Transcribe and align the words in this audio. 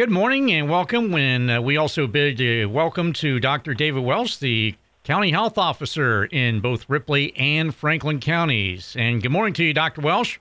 Good 0.00 0.10
morning 0.10 0.50
and 0.50 0.70
welcome. 0.70 1.12
When 1.12 1.50
uh, 1.50 1.60
we 1.60 1.76
also 1.76 2.06
bid 2.06 2.40
uh, 2.40 2.66
welcome 2.70 3.12
to 3.12 3.38
Dr. 3.38 3.74
David 3.74 4.02
Welsh, 4.02 4.38
the 4.38 4.74
County 5.04 5.30
Health 5.30 5.58
Officer 5.58 6.24
in 6.24 6.60
both 6.60 6.88
Ripley 6.88 7.36
and 7.36 7.74
Franklin 7.74 8.18
counties. 8.18 8.96
And 8.98 9.20
good 9.22 9.30
morning 9.30 9.52
to 9.52 9.62
you, 9.62 9.74
Dr. 9.74 10.00
Welsh. 10.00 10.38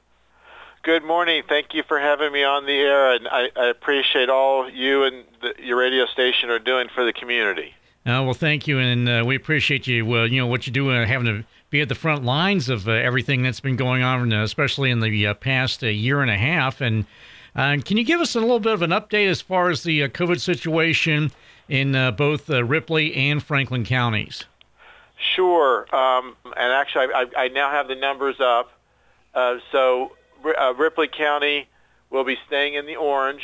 Good 0.84 1.04
morning. 1.04 1.44
Thank 1.50 1.74
you 1.74 1.84
for 1.86 2.00
having 2.00 2.32
me 2.32 2.42
on 2.42 2.68
the 2.68 2.72
air, 2.72 3.12
and 3.14 3.28
I, 3.28 3.50
I 3.54 3.66
appreciate 3.66 4.30
all 4.30 4.70
you 4.70 5.04
and 5.04 5.26
the, 5.42 5.54
your 5.62 5.78
radio 5.78 6.06
station 6.06 6.50
are 6.50 6.60
doing 6.60 6.88
for 6.96 7.04
the 7.04 7.12
community. 7.12 7.74
Uh, 8.06 8.24
well, 8.24 8.34
thank 8.34 8.66
you, 8.66 8.80
and 8.80 9.10
uh, 9.10 9.24
we 9.28 9.36
appreciate 9.36 9.88
you. 9.88 10.06
Well, 10.06 10.26
you 10.26 10.40
know 10.40 10.48
what 10.48 10.68
you 10.68 10.72
do, 10.72 10.90
uh, 10.90 11.06
having 11.06 11.26
to 11.28 11.44
be 11.70 11.82
at 11.82 11.90
the 11.90 11.96
front 11.96 12.24
lines 12.24 12.70
of 12.70 12.88
uh, 12.88 12.94
everything 12.94 13.44
that's 13.44 13.60
been 13.60 13.76
going 13.76 14.04
on, 14.04 14.32
uh, 14.32 14.42
especially 14.42 14.90
in 14.90 15.02
the 15.02 15.28
uh, 15.28 15.34
past 15.34 15.84
year 15.84 16.22
and 16.22 16.32
a 16.32 16.38
half. 16.38 16.80
And 16.80 17.06
can 17.84 17.98
you 17.98 18.04
give 18.04 18.22
us 18.22 18.36
a 18.36 18.40
little 18.40 18.60
bit 18.60 18.74
of 18.74 18.82
an 18.82 18.92
update 18.92 19.28
as 19.28 19.42
far 19.42 19.70
as 19.70 19.84
the 19.84 20.08
COVID 20.10 20.40
situation 20.40 21.32
in 21.68 21.92
both 22.16 22.50
Ripley 22.50 23.14
and 23.14 23.44
Franklin 23.44 23.84
counties? 23.86 24.46
Sure. 25.36 25.94
Um, 25.94 26.36
and 26.46 26.74
actually, 26.74 27.08
I, 27.14 27.26
I, 27.38 27.48
now 27.50 27.70
have 27.70 27.90
the 27.90 27.96
numbers 27.96 28.40
up. 28.40 28.72
so 29.34 30.14
uh, 30.46 30.74
Ripley 30.76 31.10
County 31.10 31.68
will 32.10 32.24
be 32.24 32.38
staying 32.48 32.76
in 32.76 32.86
the 32.86 32.96
orange, 32.96 33.44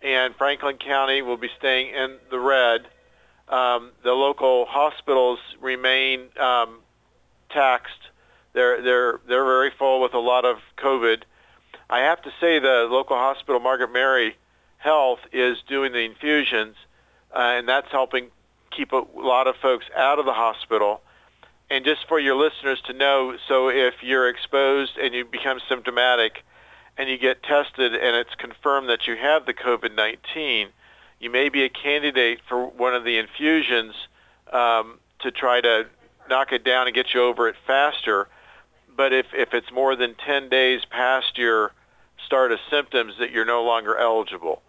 and 0.00 0.34
Franklin 0.36 0.78
County 0.78 1.22
will 1.22 1.36
be 1.36 1.50
staying 1.58 1.94
in 1.94 2.18
the 2.30 2.38
red. 2.38 2.86
Um, 3.48 3.90
the 4.02 4.12
local 4.12 4.64
hospitals 4.66 5.38
remain 5.60 6.28
um, 6.40 6.78
taxed. 7.50 7.92
They're 8.52 8.80
they're 8.82 9.20
they're 9.26 9.44
very 9.44 9.72
full 9.78 10.00
with 10.00 10.14
a 10.14 10.18
lot 10.18 10.44
of 10.44 10.58
COVID. 10.78 11.22
I 11.92 12.04
have 12.04 12.22
to 12.22 12.30
say 12.40 12.58
the 12.58 12.88
local 12.90 13.18
hospital, 13.18 13.60
Margaret 13.60 13.92
Mary 13.92 14.34
Health, 14.78 15.18
is 15.30 15.58
doing 15.68 15.92
the 15.92 15.98
infusions, 15.98 16.74
uh, 17.36 17.38
and 17.38 17.68
that's 17.68 17.92
helping 17.92 18.30
keep 18.74 18.92
a 18.92 19.04
lot 19.14 19.46
of 19.46 19.56
folks 19.56 19.84
out 19.94 20.18
of 20.18 20.24
the 20.24 20.32
hospital. 20.32 21.02
And 21.68 21.84
just 21.84 22.08
for 22.08 22.18
your 22.18 22.34
listeners 22.34 22.80
to 22.86 22.94
know, 22.94 23.36
so 23.46 23.68
if 23.68 23.92
you're 24.00 24.26
exposed 24.30 24.96
and 24.96 25.12
you 25.12 25.26
become 25.26 25.60
symptomatic 25.68 26.42
and 26.96 27.10
you 27.10 27.18
get 27.18 27.42
tested 27.42 27.94
and 27.94 28.16
it's 28.16 28.34
confirmed 28.36 28.88
that 28.88 29.06
you 29.06 29.14
have 29.14 29.44
the 29.44 29.52
COVID-19, 29.52 30.68
you 31.20 31.28
may 31.28 31.50
be 31.50 31.62
a 31.64 31.68
candidate 31.68 32.40
for 32.48 32.68
one 32.68 32.94
of 32.94 33.04
the 33.04 33.18
infusions 33.18 33.94
um, 34.50 34.98
to 35.18 35.30
try 35.30 35.60
to 35.60 35.84
knock 36.30 36.52
it 36.52 36.64
down 36.64 36.86
and 36.86 36.94
get 36.94 37.12
you 37.12 37.22
over 37.22 37.50
it 37.50 37.56
faster. 37.66 38.28
But 38.96 39.12
if, 39.12 39.26
if 39.34 39.52
it's 39.52 39.70
more 39.70 39.94
than 39.94 40.14
10 40.14 40.48
days 40.48 40.86
past 40.86 41.36
your 41.36 41.72
start 42.26 42.52
of 42.52 42.58
symptoms, 42.70 43.14
that 43.18 43.30
you're 43.30 43.44
no 43.44 43.64
longer 43.64 43.96
eligible. 43.96 44.62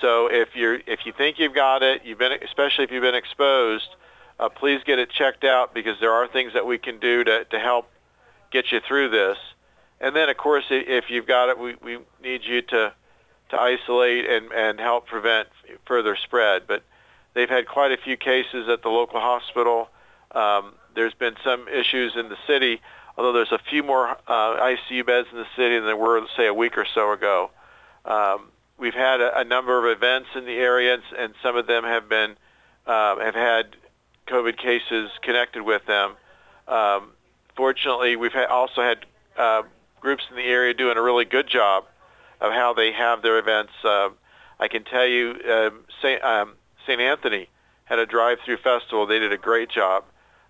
So 0.00 0.26
if 0.26 0.54
you 0.54 0.80
if 0.86 1.06
you 1.06 1.12
think 1.12 1.38
you've 1.38 1.54
got 1.54 1.82
it, 1.82 2.04
you've 2.04 2.18
been 2.18 2.32
especially 2.42 2.84
if 2.84 2.90
you've 2.90 3.02
been 3.02 3.14
exposed, 3.14 3.88
uh, 4.40 4.48
please 4.48 4.80
get 4.84 4.98
it 4.98 5.10
checked 5.10 5.44
out 5.44 5.74
because 5.74 5.98
there 6.00 6.12
are 6.12 6.26
things 6.26 6.52
that 6.54 6.66
we 6.66 6.78
can 6.78 6.98
do 6.98 7.24
to, 7.24 7.44
to 7.44 7.58
help 7.58 7.88
get 8.50 8.72
you 8.72 8.80
through 8.80 9.10
this. 9.10 9.38
And 10.00 10.16
then, 10.16 10.28
of 10.28 10.36
course, 10.36 10.64
if 10.70 11.10
you've 11.10 11.26
got 11.26 11.48
it, 11.48 11.58
we, 11.58 11.76
we 11.82 11.98
need 12.22 12.42
you 12.44 12.60
to, 12.62 12.92
to 13.50 13.60
isolate 13.60 14.28
and, 14.28 14.50
and 14.52 14.80
help 14.80 15.06
prevent 15.06 15.48
further 15.86 16.16
spread. 16.16 16.62
But 16.66 16.82
they've 17.34 17.48
had 17.48 17.68
quite 17.68 17.92
a 17.92 17.96
few 17.96 18.16
cases 18.16 18.68
at 18.68 18.82
the 18.82 18.88
local 18.88 19.20
hospital. 19.20 19.88
Um, 20.32 20.74
there's 20.96 21.14
been 21.14 21.36
some 21.44 21.68
issues 21.68 22.16
in 22.16 22.28
the 22.28 22.36
city, 22.48 22.80
although 23.16 23.32
there's 23.32 23.52
a 23.52 23.60
few 23.70 23.82
more 23.82 24.08
uh, 24.08 24.16
ICU 24.28 25.06
beds 25.06 25.28
in 25.30 25.38
the 25.38 25.46
city 25.56 25.76
than 25.76 25.86
there 25.86 25.96
were, 25.96 26.20
say, 26.36 26.46
a 26.46 26.54
week 26.54 26.76
or 26.78 26.86
so 26.94 27.12
ago. 27.12 27.50
Um, 28.04 28.50
we've 28.78 28.94
had 28.94 29.20
a, 29.20 29.40
a 29.40 29.44
number 29.44 29.78
of 29.78 29.96
events 29.96 30.28
in 30.34 30.44
the 30.44 30.52
area, 30.52 30.94
and, 30.94 31.02
and 31.18 31.34
some 31.42 31.56
of 31.56 31.66
them 31.66 31.84
have 31.84 32.08
been 32.08 32.36
uh, 32.86 33.16
have 33.20 33.34
had 33.34 33.76
COVID 34.26 34.56
cases 34.56 35.10
connected 35.22 35.62
with 35.62 35.82
them. 35.86 36.14
Um, 36.66 37.12
fortunately, 37.56 38.16
we've 38.16 38.34
also 38.50 38.82
had 38.82 39.06
uh, 39.36 39.62
groups 40.00 40.24
in 40.30 40.36
the 40.36 40.42
area 40.42 40.74
doing 40.74 40.96
a 40.96 41.02
really 41.02 41.24
good 41.24 41.48
job 41.48 41.84
of 42.40 42.52
how 42.52 42.74
they 42.74 42.92
have 42.92 43.22
their 43.22 43.38
events. 43.38 43.72
Uh, 43.84 44.10
I 44.58 44.68
can 44.68 44.84
tell 44.84 45.06
you, 45.06 45.36
um, 45.48 45.84
St. 46.00 46.22
Um, 46.24 46.54
St. 46.86 47.00
Anthony 47.00 47.48
had 47.84 47.98
a 47.98 48.06
drive-through 48.06 48.58
festival. 48.58 49.06
They 49.06 49.18
did 49.18 49.32
a 49.32 49.38
great 49.38 49.70
job. 49.70 50.04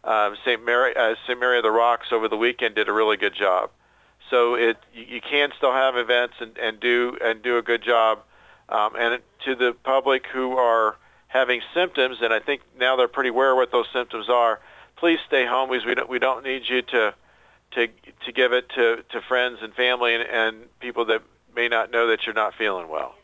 Um, 0.05 0.37
St. 0.45 0.65
Mary, 0.65 0.95
uh, 0.97 1.15
St. 1.27 1.39
Mary 1.39 1.59
of 1.59 1.63
the 1.63 1.71
Rocks 1.71 2.09
over 2.11 2.29
the 2.29 2.37
weekend 2.37 2.75
did 2.75 2.89
a 2.89 2.93
really 2.93 3.17
good 3.17 3.35
job. 3.35 3.71
So 4.31 4.55
it 4.55 4.77
you, 4.93 5.05
you 5.09 5.21
can 5.21 5.51
still 5.57 5.73
have 5.73 5.97
events 5.97 6.35
and, 6.41 6.57
and 6.59 6.81
do 6.81 7.17
and 7.23 7.43
do 7.43 7.59
a 7.59 7.63
good 7.63 7.83
job. 7.83 8.21
Um, 8.69 8.93
and 8.99 9.23
to 9.45 9.55
the 9.55 9.77
public 9.85 10.27
who 10.33 10.57
are 10.57 10.97
having 11.29 11.61
symptoms, 11.75 12.19
and 12.21 12.33
I 12.33 12.41
think 12.41 12.63
now 12.79 12.97
they're 12.97 13.09
pretty 13.09 13.31
aware 13.31 13.55
what 13.55 13.71
those 13.71 13.87
symptoms 13.93 14.29
are. 14.29 14.61
Please 14.97 15.19
stay 15.27 15.47
home 15.47 15.71
because 15.71 15.87
we 15.87 15.95
don't 15.95 16.09
we 16.09 16.19
don't 16.19 16.45
need 16.45 16.63
you 16.69 16.83
to 16.83 17.15
to 17.73 17.89
to 18.25 18.33
give 18.33 18.53
it 18.53 18.69
to 18.71 19.05
to 19.11 19.21
friends 19.23 19.59
and 19.63 19.75
family 19.75 20.15
and, 20.15 20.25
and 20.25 20.81
people 20.81 21.05
that 21.07 21.23
may 21.55 21.69
not 21.69 21.91
know 21.91 22.09
that 22.09 22.25
you're 22.27 22.35
not 22.35 22.55
feeling 22.55 22.89
well. 22.89 23.15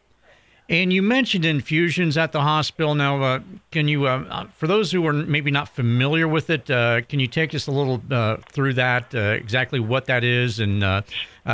And 0.70 0.92
you 0.92 1.00
mentioned 1.02 1.46
infusions 1.46 2.18
at 2.18 2.32
the 2.32 2.42
hospital. 2.42 2.94
Now, 2.94 3.22
uh, 3.22 3.40
can 3.70 3.88
you, 3.88 4.06
uh, 4.06 4.24
uh 4.28 4.46
for 4.54 4.66
those 4.66 4.92
who 4.92 5.06
are 5.06 5.14
maybe 5.14 5.50
not 5.50 5.68
familiar 5.68 6.28
with 6.28 6.50
it, 6.50 6.70
uh, 6.70 7.00
can 7.02 7.20
you 7.20 7.26
take 7.26 7.54
us 7.54 7.66
a 7.66 7.70
little 7.70 8.02
uh, 8.10 8.36
through 8.52 8.74
that, 8.74 9.14
uh, 9.14 9.18
exactly 9.18 9.80
what 9.80 10.06
that 10.06 10.24
is, 10.24 10.60
and 10.60 10.82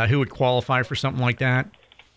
who 0.09 0.19
would 0.19 0.31
qualify 0.31 0.83
for 0.83 0.97
something 0.97 1.23
like 1.23 1.39
that? 1.39 1.69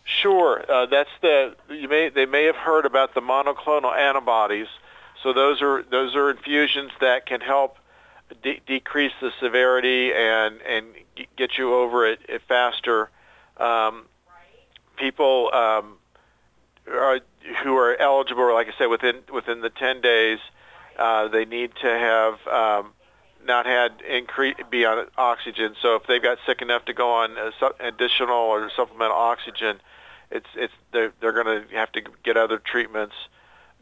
Sure, 0.05 0.63
that's 0.89 1.09
the 1.21 1.55
you 1.69 1.87
may 1.87 2.09
they 2.09 2.25
may 2.25 2.45
have 2.45 2.55
heard 2.55 2.85
about 2.85 3.13
the 3.13 3.21
monoclonal 3.21 3.95
antibodies. 3.95 4.67
So 5.21 5.33
those 5.33 5.61
are 5.61 5.83
those 5.83 6.15
are 6.15 6.31
infusions 6.31 6.91
that 7.01 7.25
can 7.25 7.41
help 7.41 7.77
de- 8.41 8.61
decrease 8.65 9.13
the 9.21 9.31
severity 9.39 10.13
and 10.13 10.61
and 10.61 10.85
get 11.35 11.57
you 11.57 11.75
over 11.75 12.07
it, 12.07 12.21
it 12.27 12.41
faster. 12.47 13.09
Um, 13.57 14.05
people 14.95 15.51
um, 15.53 15.97
are, 16.91 17.19
who 17.63 17.75
are 17.75 17.95
eligible, 17.99 18.53
like 18.53 18.67
I 18.67 18.77
said, 18.77 18.87
within 18.87 19.21
within 19.33 19.61
the 19.61 19.69
10 19.69 20.01
days, 20.01 20.39
uh, 20.97 21.27
they 21.27 21.45
need 21.45 21.71
to 21.81 21.87
have 21.87 22.47
um, 22.47 22.93
not 23.45 23.65
had 23.65 24.01
increase 24.01 24.55
be 24.69 24.85
on 24.85 25.07
oxygen. 25.17 25.75
So 25.81 25.95
if 25.95 26.07
they've 26.07 26.21
got 26.21 26.37
sick 26.45 26.61
enough 26.61 26.85
to 26.85 26.93
go 26.93 27.11
on 27.11 27.35
additional 27.79 28.35
or 28.37 28.69
supplemental 28.75 29.17
oxygen, 29.17 29.79
it's 30.31 30.47
it's 30.55 30.73
they're 30.91 31.13
they're 31.19 31.31
going 31.31 31.67
to 31.67 31.75
have 31.75 31.91
to 31.93 32.01
get 32.23 32.37
other 32.37 32.57
treatments. 32.57 33.15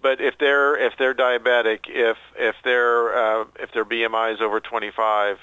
But 0.02 0.22
if 0.22 0.38
they're 0.38 0.78
if 0.78 0.94
they're 0.98 1.16
diabetic, 1.16 1.88
if 1.88 2.18
if 2.38 2.56
their 2.64 3.18
uh, 3.18 3.46
if 3.60 3.72
their 3.72 3.86
BMI 3.86 4.36
is 4.36 4.42
over 4.42 4.60
25, 4.60 5.40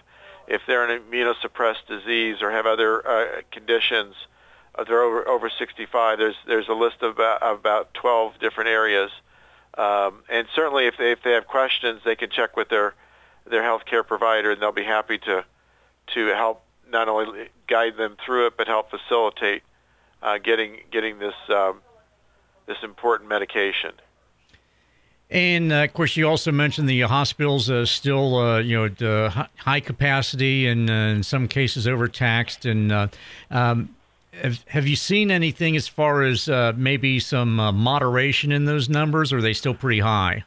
if 0.47 0.63
they're 0.67 0.89
an 0.89 1.03
immunosuppressed 1.03 1.87
disease 1.89 2.43
or 2.43 2.51
have 2.51 2.67
other 2.67 3.07
uh, 3.07 3.43
conditions, 3.51 4.15
uh, 4.75 4.85
they're 4.85 5.03
over 5.03 5.27
over 5.29 5.51
65. 5.51 6.19
There's 6.19 6.37
there's 6.47 6.69
a 6.69 6.75
list 6.75 7.03
of 7.03 7.13
about, 7.13 7.43
of 7.43 7.59
about 7.59 7.95
12 7.95 8.39
different 8.41 8.71
areas, 8.71 9.11
um, 9.77 10.23
and 10.29 10.47
certainly 10.55 10.87
if 10.87 10.97
they 10.97 11.13
if 11.13 11.23
they 11.23 11.33
have 11.33 11.47
questions, 11.47 12.01
they 12.05 12.17
can 12.17 12.31
check 12.31 12.57
with 12.57 12.69
their 12.69 12.95
their 13.49 13.63
healthcare 13.63 14.07
provider, 14.07 14.53
and 14.53 14.63
they'll 14.63 14.73
be 14.73 14.85
happy 14.85 15.19
to 15.19 15.45
to 16.15 16.27
help 16.29 16.63
not 16.91 17.09
only 17.09 17.49
guide 17.67 17.97
them 17.97 18.17
through 18.25 18.47
it, 18.47 18.57
but 18.57 18.67
help 18.67 18.91
facilitate 18.91 19.63
uh, 20.23 20.39
getting 20.39 20.81
getting 20.91 21.19
this 21.19 21.35
um, 21.49 21.81
this 22.67 22.79
important 22.83 23.29
medication. 23.29 23.93
And 25.33 25.73
uh, 25.73 25.77
of 25.85 25.95
course, 25.95 26.17
you 26.17 26.29
also 26.29 26.53
mentioned 26.53 26.89
the 26.89 27.01
hospitals 27.03 27.71
uh, 27.71 27.87
still, 27.87 28.37
uh, 28.37 28.59
you 28.59 28.91
know, 28.99 29.31
high 29.57 29.81
capacity 29.81 30.67
and 30.67 30.91
uh, 30.91 30.93
in 30.93 31.23
some 31.23 31.49
cases 31.49 31.89
overtaxed. 31.89 32.67
And 32.67 32.93
uh, 32.93 33.09
um, 33.51 33.97
have, 34.33 34.65
have 34.69 34.87
you 34.87 34.97
seen 34.97 35.31
anything 35.31 35.77
as 35.77 35.89
far 35.89 36.23
as 36.23 36.49
uh, 36.49 36.73
maybe 36.77 37.21
some 37.21 37.57
moderation 37.57 38.53
in 38.53 38.65
those 38.65 38.89
numbers, 38.89 39.33
or 39.33 39.39
are 39.39 39.43
they 39.43 39.53
still 39.53 39.75
pretty 39.75 40.01
high? 40.01 40.45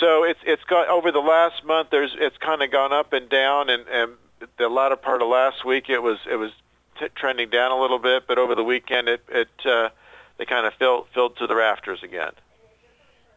So 0.00 0.24
it's 0.24 0.40
it's 0.44 0.64
got 0.64 0.88
over 0.88 1.12
the 1.12 1.20
last 1.20 1.64
month. 1.64 1.88
There's 1.90 2.14
it's 2.18 2.36
kind 2.38 2.62
of 2.62 2.70
gone 2.70 2.92
up 2.92 3.12
and 3.12 3.28
down, 3.28 3.70
and, 3.70 3.86
and 3.88 4.12
the 4.58 4.68
latter 4.68 4.96
part 4.96 5.22
of 5.22 5.28
last 5.28 5.64
week 5.64 5.88
it 5.88 6.02
was 6.02 6.18
it 6.30 6.36
was 6.36 6.50
t- 6.98 7.08
trending 7.14 7.50
down 7.50 7.70
a 7.70 7.80
little 7.80 7.98
bit, 7.98 8.26
but 8.26 8.38
over 8.38 8.54
the 8.54 8.64
weekend 8.64 9.08
it 9.08 9.22
it 9.28 9.48
uh, 9.64 9.88
they 10.38 10.44
kind 10.44 10.66
of 10.66 10.74
filled 10.74 11.06
filled 11.14 11.36
to 11.38 11.46
the 11.46 11.54
rafters 11.54 12.02
again. 12.02 12.32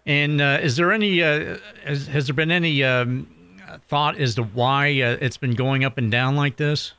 And 0.05 0.41
uh, 0.41 0.59
is 0.61 0.75
there 0.75 0.91
any 0.91 1.21
uh, 1.21 1.57
has, 1.85 2.07
has 2.07 2.27
there 2.27 2.33
been 2.33 2.51
any 2.51 2.83
um, 2.83 3.27
thought 3.87 4.17
as 4.17 4.35
to 4.35 4.43
why 4.43 5.01
uh, 5.01 5.17
it's 5.21 5.37
been 5.37 5.53
going 5.55 5.85
up 5.85 5.97
and 5.97 6.11
down 6.11 6.35
like 6.35 6.57
this? 6.57 6.93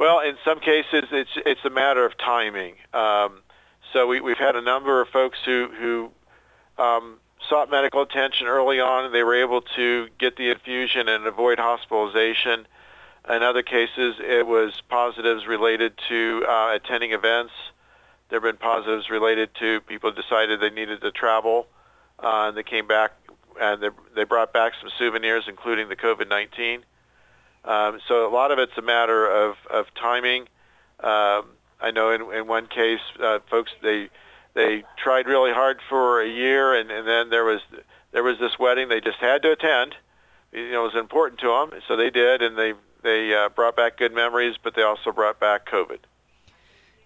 Well, 0.00 0.20
in 0.20 0.36
some 0.46 0.60
cases 0.60 1.04
it's 1.12 1.30
it's 1.36 1.60
a 1.64 1.70
matter 1.70 2.06
of 2.06 2.16
timing. 2.16 2.74
Um, 2.94 3.42
so 3.92 4.06
we, 4.06 4.20
we've 4.22 4.38
had 4.38 4.56
a 4.56 4.62
number 4.62 5.02
of 5.02 5.08
folks 5.08 5.38
who 5.44 5.68
who 5.78 6.10
um, 6.82 7.18
sought 7.48 7.70
medical 7.70 8.00
attention 8.00 8.46
early 8.46 8.80
on, 8.80 9.04
and 9.04 9.14
they 9.14 9.22
were 9.22 9.34
able 9.34 9.60
to 9.76 10.08
get 10.18 10.36
the 10.36 10.50
infusion 10.50 11.06
and 11.06 11.26
avoid 11.26 11.58
hospitalization. 11.58 12.66
In 13.28 13.42
other 13.42 13.62
cases, 13.62 14.16
it 14.18 14.46
was 14.46 14.72
positives 14.88 15.46
related 15.46 15.92
to 16.08 16.46
uh, 16.48 16.72
attending 16.74 17.12
events 17.12 17.52
there 18.30 18.40
have 18.40 18.44
been 18.44 18.56
positives 18.56 19.10
related 19.10 19.50
to 19.58 19.80
people 19.82 20.12
decided 20.12 20.60
they 20.60 20.70
needed 20.70 21.00
to 21.02 21.10
travel, 21.10 21.66
uh, 22.22 22.46
and 22.48 22.56
they 22.56 22.62
came 22.62 22.86
back 22.86 23.10
and 23.60 23.82
they, 23.82 23.88
they 24.14 24.24
brought 24.24 24.52
back 24.52 24.72
some 24.80 24.88
souvenirs, 24.96 25.44
including 25.48 25.88
the 25.88 25.96
COVID-19. 25.96 26.82
Um, 27.64 28.00
so 28.08 28.26
a 28.26 28.32
lot 28.32 28.52
of 28.52 28.58
it's 28.58 28.76
a 28.76 28.82
matter 28.82 29.26
of, 29.26 29.56
of 29.70 29.86
timing. 29.94 30.42
Um, 31.00 31.46
I 31.80 31.90
know 31.92 32.10
in, 32.10 32.22
in 32.32 32.46
one 32.46 32.66
case, 32.66 33.00
uh, 33.22 33.40
folks 33.50 33.70
they 33.82 34.08
they 34.54 34.82
tried 35.02 35.26
really 35.26 35.52
hard 35.52 35.80
for 35.88 36.20
a 36.20 36.28
year, 36.28 36.74
and, 36.74 36.90
and 36.90 37.06
then 37.06 37.30
there 37.30 37.44
was 37.44 37.60
there 38.12 38.22
was 38.22 38.38
this 38.38 38.58
wedding 38.58 38.88
they 38.88 39.00
just 39.00 39.18
had 39.18 39.42
to 39.42 39.52
attend. 39.52 39.94
You 40.52 40.72
know, 40.72 40.82
it 40.82 40.94
was 40.94 41.00
important 41.00 41.40
to 41.40 41.46
them, 41.46 41.80
so 41.86 41.96
they 41.96 42.10
did, 42.10 42.42
and 42.42 42.58
they 42.58 42.72
they 43.02 43.34
uh, 43.34 43.48
brought 43.50 43.76
back 43.76 43.96
good 43.96 44.12
memories, 44.12 44.56
but 44.62 44.74
they 44.74 44.82
also 44.82 45.12
brought 45.12 45.40
back 45.40 45.66
COVID. 45.66 45.98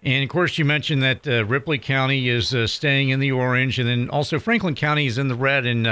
And 0.02 0.22
of 0.22 0.28
course, 0.28 0.58
you 0.58 0.64
mentioned 0.64 1.02
that 1.02 1.26
uh, 1.26 1.44
Ripley 1.46 1.78
County 1.78 2.28
is 2.28 2.54
uh, 2.54 2.66
staying 2.66 3.08
in 3.08 3.20
the 3.20 3.32
orange, 3.32 3.78
and 3.78 3.88
then 3.88 4.10
also 4.10 4.38
Franklin 4.38 4.74
County 4.74 5.06
is 5.06 5.18
in 5.18 5.28
the 5.28 5.34
red. 5.34 5.66
And 5.66 5.86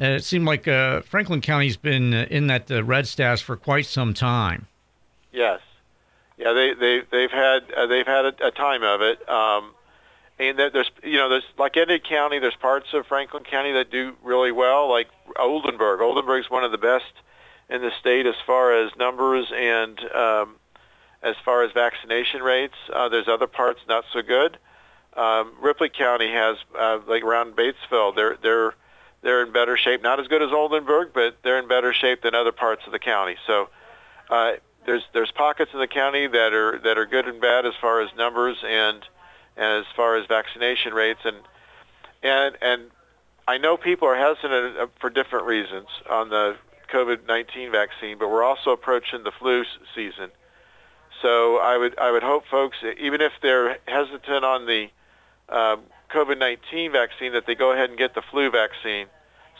uh, 0.00 0.04
uh 0.04 0.08
it 0.08 0.24
seemed 0.24 0.46
like 0.46 0.68
uh, 0.68 1.00
Franklin 1.02 1.40
County's 1.40 1.76
been 1.76 2.14
uh, 2.14 2.26
in 2.30 2.46
that 2.48 2.70
red 2.70 3.06
status 3.06 3.40
for 3.40 3.56
quite 3.56 3.86
some 3.86 4.14
time. 4.14 4.66
Yes, 5.32 5.60
yeah, 6.36 6.52
they 6.52 6.74
they 6.74 7.02
they've 7.10 7.30
had 7.30 7.62
they've 7.88 8.06
had 8.06 8.26
a, 8.26 8.46
a, 8.48 8.50
time 8.50 8.82
of 8.82 9.00
it. 9.00 9.28
Um, 9.28 9.74
and 10.38 10.58
there's 10.58 10.90
you 11.02 11.16
know 11.16 11.28
there's 11.28 11.46
like 11.58 11.76
any 11.76 11.98
county, 11.98 12.38
there's 12.38 12.56
parts 12.56 12.88
of 12.92 13.06
Franklin 13.06 13.44
County 13.44 13.72
that 13.72 13.90
do 13.90 14.14
really 14.22 14.52
well, 14.52 14.90
like 14.90 15.08
Oldenburg. 15.38 16.00
Oldenburg's 16.00 16.50
one 16.50 16.64
of 16.64 16.72
the 16.72 16.78
best 16.78 17.12
in 17.68 17.80
the 17.80 17.90
state 18.00 18.26
as 18.26 18.34
far 18.46 18.74
as 18.74 18.90
numbers 18.96 19.52
and 19.54 20.00
um, 20.12 20.56
as 21.22 21.36
far 21.44 21.62
as 21.62 21.72
vaccination 21.72 22.42
rates. 22.42 22.74
Uh, 22.92 23.08
there's 23.08 23.28
other 23.28 23.46
parts 23.46 23.80
not 23.88 24.04
so 24.12 24.22
good. 24.22 24.58
Um, 25.14 25.52
Ripley 25.60 25.90
County 25.90 26.30
has 26.30 26.56
uh, 26.78 26.98
like 27.06 27.22
around 27.22 27.54
Batesville. 27.54 28.14
They're 28.16 28.36
they're 28.42 28.74
they're 29.22 29.44
in 29.44 29.52
better 29.52 29.76
shape. 29.76 30.02
Not 30.02 30.20
as 30.20 30.28
good 30.28 30.42
as 30.42 30.50
Oldenburg, 30.52 31.10
but 31.14 31.38
they're 31.42 31.58
in 31.58 31.68
better 31.68 31.92
shape 31.92 32.22
than 32.22 32.34
other 32.34 32.52
parts 32.52 32.82
of 32.86 32.92
the 32.92 32.98
county. 32.98 33.36
So 33.46 33.68
uh, 34.30 34.52
there's 34.86 35.02
there's 35.12 35.30
pockets 35.30 35.70
in 35.72 35.80
the 35.80 35.86
county 35.86 36.26
that 36.26 36.52
are 36.52 36.78
that 36.80 36.98
are 36.98 37.06
good 37.06 37.26
and 37.28 37.40
bad 37.40 37.66
as 37.66 37.74
far 37.80 38.00
as 38.00 38.10
numbers 38.16 38.56
and 38.64 39.04
and 39.56 39.80
as 39.80 39.86
far 39.94 40.16
as 40.16 40.26
vaccination 40.26 40.94
rates 40.94 41.20
and 41.24 41.36
and 42.22 42.56
and 42.60 42.90
I 43.46 43.58
know 43.58 43.76
people 43.76 44.08
are 44.08 44.16
hesitant 44.16 44.78
uh, 44.78 44.86
for 45.00 45.10
different 45.10 45.46
reasons 45.46 45.88
on 46.08 46.28
the 46.28 46.56
COVID-19 46.92 47.72
vaccine, 47.72 48.18
but 48.18 48.28
we're 48.28 48.44
also 48.44 48.70
approaching 48.70 49.24
the 49.24 49.32
flu 49.32 49.64
season. 49.94 50.30
So 51.20 51.56
I 51.56 51.76
would 51.76 51.98
I 51.98 52.10
would 52.10 52.22
hope 52.22 52.44
folks, 52.50 52.76
even 52.98 53.20
if 53.20 53.32
they're 53.40 53.78
hesitant 53.86 54.44
on 54.44 54.66
the 54.66 54.88
um, 55.48 55.82
COVID-19 56.10 56.92
vaccine, 56.92 57.32
that 57.32 57.46
they 57.46 57.54
go 57.54 57.72
ahead 57.72 57.90
and 57.90 57.98
get 57.98 58.14
the 58.14 58.22
flu 58.30 58.50
vaccine, 58.50 59.06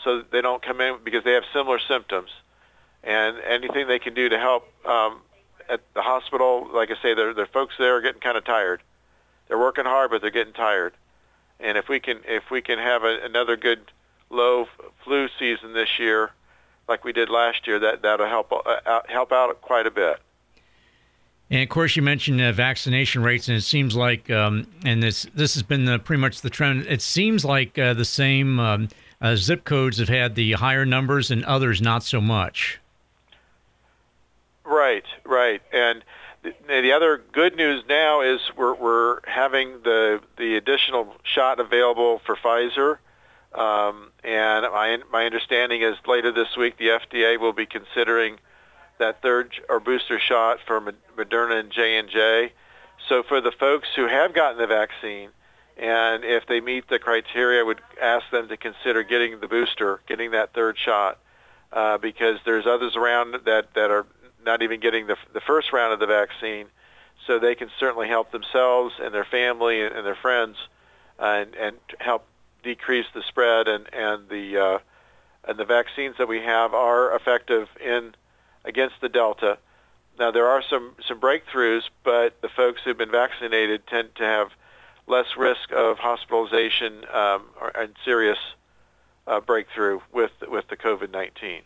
so 0.03 0.21
they 0.31 0.41
don't 0.41 0.61
come 0.61 0.81
in 0.81 0.97
because 1.03 1.23
they 1.23 1.33
have 1.33 1.43
similar 1.53 1.79
symptoms, 1.87 2.29
and 3.03 3.37
anything 3.47 3.87
they 3.87 3.99
can 3.99 4.13
do 4.13 4.29
to 4.29 4.37
help 4.37 4.67
um, 4.85 5.21
at 5.69 5.81
the 5.93 6.01
hospital. 6.01 6.69
Like 6.73 6.89
I 6.91 6.95
say, 7.01 7.13
the 7.13 7.47
folks 7.51 7.75
there 7.77 7.95
are 7.97 8.01
getting 8.01 8.21
kind 8.21 8.37
of 8.37 8.45
tired. 8.45 8.81
They're 9.47 9.59
working 9.59 9.85
hard, 9.85 10.11
but 10.11 10.21
they're 10.21 10.31
getting 10.31 10.53
tired. 10.53 10.93
And 11.59 11.77
if 11.77 11.87
we 11.87 11.99
can 11.99 12.19
if 12.25 12.49
we 12.51 12.61
can 12.61 12.79
have 12.79 13.03
a, 13.03 13.19
another 13.23 13.55
good 13.55 13.91
low 14.29 14.67
flu 15.03 15.27
season 15.39 15.73
this 15.73 15.99
year, 15.99 16.31
like 16.87 17.03
we 17.03 17.13
did 17.13 17.29
last 17.29 17.67
year, 17.67 17.79
that 17.79 18.01
that'll 18.01 18.27
help 18.27 18.51
uh, 18.51 19.01
help 19.07 19.31
out 19.31 19.61
quite 19.61 19.87
a 19.87 19.91
bit. 19.91 20.17
And 21.53 21.61
of 21.61 21.69
course, 21.69 21.95
you 21.95 22.01
mentioned 22.01 22.41
uh, 22.41 22.51
vaccination 22.51 23.21
rates, 23.21 23.47
and 23.47 23.55
it 23.55 23.61
seems 23.61 23.95
like, 23.95 24.27
um, 24.31 24.65
and 24.83 25.03
this 25.03 25.27
this 25.35 25.53
has 25.53 25.61
been 25.61 25.85
the, 25.85 25.99
pretty 25.99 26.19
much 26.19 26.41
the 26.41 26.49
trend. 26.49 26.87
It 26.87 26.99
seems 26.99 27.45
like 27.45 27.77
uh, 27.77 27.93
the 27.93 28.05
same 28.05 28.59
um, 28.59 28.89
uh, 29.21 29.35
zip 29.35 29.63
codes 29.63 29.99
have 29.99 30.09
had 30.09 30.33
the 30.33 30.53
higher 30.53 30.83
numbers, 30.83 31.29
and 31.29 31.45
others 31.45 31.79
not 31.79 32.01
so 32.01 32.19
much. 32.19 32.79
Right, 34.63 35.05
right, 35.23 35.61
and 35.71 36.03
the, 36.41 36.55
the 36.67 36.91
other 36.91 37.21
good 37.33 37.55
news 37.55 37.83
now 37.87 38.21
is 38.21 38.39
we're 38.57 38.73
we're 38.73 39.19
having 39.27 39.73
the 39.83 40.21
the 40.39 40.55
additional 40.55 41.13
shot 41.21 41.59
available 41.59 42.19
for 42.25 42.35
Pfizer. 42.35 42.97
Um, 43.53 44.09
and 44.23 44.65
my 44.73 44.97
my 45.11 45.25
understanding 45.25 45.83
is 45.83 45.97
later 46.07 46.31
this 46.31 46.57
week 46.57 46.79
the 46.79 46.87
FDA 46.87 47.39
will 47.39 47.53
be 47.53 47.67
considering 47.67 48.39
that 48.99 49.21
third 49.21 49.53
or 49.69 49.79
booster 49.79 50.19
shot 50.19 50.59
for 50.65 50.79
Moderna 51.17 51.59
and 51.59 51.71
J&J. 51.71 52.53
So 53.09 53.23
for 53.23 53.41
the 53.41 53.51
folks 53.51 53.89
who 53.95 54.07
have 54.07 54.33
gotten 54.33 54.57
the 54.57 54.67
vaccine, 54.67 55.29
and 55.77 56.23
if 56.23 56.45
they 56.45 56.61
meet 56.61 56.87
the 56.87 56.99
criteria, 56.99 57.61
I 57.61 57.63
would 57.63 57.81
ask 58.01 58.29
them 58.31 58.47
to 58.47 58.57
consider 58.57 59.03
getting 59.03 59.39
the 59.39 59.47
booster, 59.47 60.01
getting 60.07 60.31
that 60.31 60.53
third 60.53 60.77
shot, 60.77 61.19
uh, 61.71 61.97
because 61.97 62.39
there's 62.45 62.67
others 62.67 62.95
around 62.95 63.35
that, 63.45 63.73
that 63.73 63.89
are 63.89 64.05
not 64.45 64.61
even 64.61 64.79
getting 64.79 65.07
the, 65.07 65.17
the 65.33 65.41
first 65.41 65.73
round 65.73 65.93
of 65.93 65.99
the 65.99 66.05
vaccine. 66.05 66.67
So 67.25 67.39
they 67.39 67.55
can 67.55 67.69
certainly 67.79 68.07
help 68.07 68.31
themselves 68.31 68.95
and 69.01 69.13
their 69.13 69.25
family 69.25 69.81
and, 69.81 70.05
their 70.05 70.15
friends 70.15 70.57
uh, 71.19 71.23
and, 71.23 71.55
and 71.55 71.77
help 71.99 72.25
decrease 72.63 73.05
the 73.13 73.23
spread. 73.23 73.67
And, 73.67 73.87
and, 73.93 74.29
the, 74.29 74.57
uh, 74.57 74.79
and 75.47 75.57
the 75.57 75.65
vaccines 75.65 76.15
that 76.17 76.27
we 76.27 76.41
have 76.41 76.73
are 76.73 77.15
effective 77.15 77.69
in 77.83 78.13
against 78.65 78.95
the 79.01 79.09
Delta. 79.09 79.57
Now 80.19 80.31
there 80.31 80.47
are 80.47 80.61
some 80.61 80.95
some 81.07 81.19
breakthroughs, 81.19 81.83
but 82.03 82.39
the 82.41 82.49
folks 82.49 82.81
who've 82.83 82.97
been 82.97 83.11
vaccinated 83.11 83.87
tend 83.87 84.15
to 84.15 84.23
have 84.23 84.51
less 85.07 85.35
risk 85.37 85.71
of 85.71 85.97
hospitalization 85.97 87.05
um, 87.13 87.43
or, 87.59 87.71
and 87.75 87.95
serious 88.05 88.37
uh, 89.27 89.39
breakthrough 89.39 89.99
with 90.11 90.31
with 90.47 90.67
the 90.69 90.77
COVID 90.77 91.11
nineteen. 91.11 91.61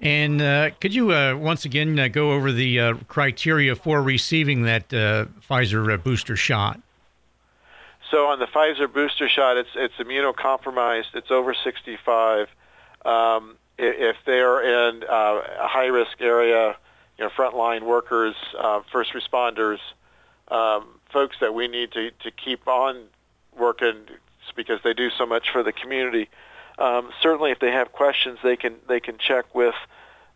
And 0.00 0.42
uh, 0.42 0.70
could 0.80 0.94
you 0.94 1.12
uh, 1.12 1.34
once 1.36 1.64
again 1.64 1.98
uh, 1.98 2.08
go 2.08 2.32
over 2.32 2.52
the 2.52 2.80
uh, 2.80 2.94
criteria 3.08 3.74
for 3.74 4.02
receiving 4.02 4.62
that 4.62 4.92
uh, 4.92 5.26
Pfizer 5.48 6.02
booster 6.02 6.36
shot? 6.36 6.80
So 8.10 8.26
on 8.26 8.38
the 8.38 8.46
Pfizer 8.46 8.92
booster 8.92 9.28
shot, 9.28 9.56
it's 9.56 9.70
it's 9.74 9.94
immunocompromised. 9.94 11.14
It's 11.14 11.30
over 11.30 11.54
65. 11.54 12.48
Um, 13.04 13.56
if 13.78 14.16
they're 14.24 14.62
in 14.62 15.02
uh, 15.04 15.40
a 15.60 15.68
high-risk 15.68 16.20
area, 16.20 16.76
you 17.18 17.24
know, 17.24 17.30
frontline 17.30 17.82
workers, 17.82 18.34
uh, 18.58 18.80
first 18.92 19.12
responders, 19.12 19.78
um, 20.48 20.86
folks 21.12 21.36
that 21.40 21.54
we 21.54 21.68
need 21.68 21.92
to, 21.92 22.10
to 22.22 22.30
keep 22.30 22.66
on 22.68 23.04
working 23.56 23.96
because 24.54 24.80
they 24.84 24.94
do 24.94 25.10
so 25.10 25.26
much 25.26 25.50
for 25.50 25.62
the 25.62 25.72
community. 25.72 26.28
Um, 26.78 27.10
certainly, 27.22 27.50
if 27.50 27.58
they 27.58 27.72
have 27.72 27.92
questions, 27.92 28.38
they 28.42 28.56
can 28.56 28.76
they 28.86 29.00
can 29.00 29.16
check 29.18 29.54
with 29.54 29.74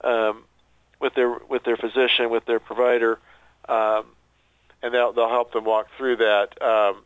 um, 0.02 0.44
with 1.00 1.14
their 1.14 1.30
with 1.30 1.64
their 1.64 1.76
physician, 1.76 2.30
with 2.30 2.46
their 2.46 2.60
provider, 2.60 3.18
um, 3.68 4.06
and 4.82 4.94
they'll 4.94 5.12
they'll 5.12 5.28
help 5.28 5.52
them 5.52 5.64
walk 5.64 5.88
through 5.98 6.16
that. 6.16 6.60
Um, 6.62 7.02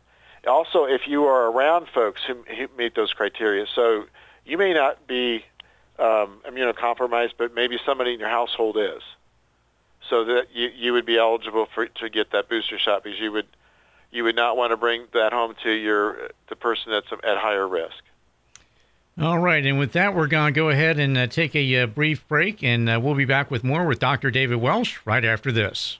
also, 0.47 0.85
if 0.85 1.07
you 1.07 1.25
are 1.25 1.51
around 1.51 1.87
folks 1.93 2.21
who, 2.23 2.35
who 2.55 2.67
meet 2.77 2.95
those 2.95 3.13
criteria, 3.13 3.65
so 3.73 4.05
you 4.45 4.57
may 4.57 4.73
not 4.73 5.05
be 5.07 5.43
um, 5.99 6.41
immunocompromised, 6.47 7.33
but 7.37 7.53
maybe 7.53 7.77
somebody 7.85 8.13
in 8.13 8.19
your 8.19 8.29
household 8.29 8.77
is, 8.77 9.01
so 10.09 10.25
that 10.25 10.47
you, 10.53 10.69
you 10.75 10.93
would 10.93 11.05
be 11.05 11.17
eligible 11.17 11.67
for 11.73 11.87
to 11.87 12.09
get 12.09 12.31
that 12.31 12.49
booster 12.49 12.77
shot 12.77 13.03
because 13.03 13.19
you 13.19 13.31
would 13.31 13.47
you 14.11 14.23
would 14.23 14.35
not 14.35 14.55
want 14.55 14.71
to 14.71 14.77
bring 14.77 15.05
that 15.13 15.33
home 15.33 15.55
to 15.63 15.71
your 15.71 16.29
the 16.49 16.55
person 16.55 16.91
that's 16.91 17.07
at 17.11 17.37
higher 17.37 17.67
risk. 17.67 18.03
All 19.19 19.39
right, 19.39 19.65
and 19.65 19.79
with 19.79 19.93
that, 19.93 20.13
we're 20.13 20.27
going 20.27 20.53
to 20.53 20.57
go 20.57 20.69
ahead 20.69 20.99
and 20.99 21.17
uh, 21.17 21.27
take 21.27 21.55
a 21.55 21.83
uh, 21.83 21.87
brief 21.87 22.27
break, 22.27 22.63
and 22.63 22.89
uh, 22.89 22.99
we'll 23.01 23.15
be 23.15 23.23
back 23.23 23.49
with 23.49 23.63
more 23.63 23.85
with 23.85 23.99
Dr. 23.99 24.29
David 24.29 24.57
Welsh 24.57 24.97
right 25.05 25.23
after 25.23 25.53
this. 25.53 25.97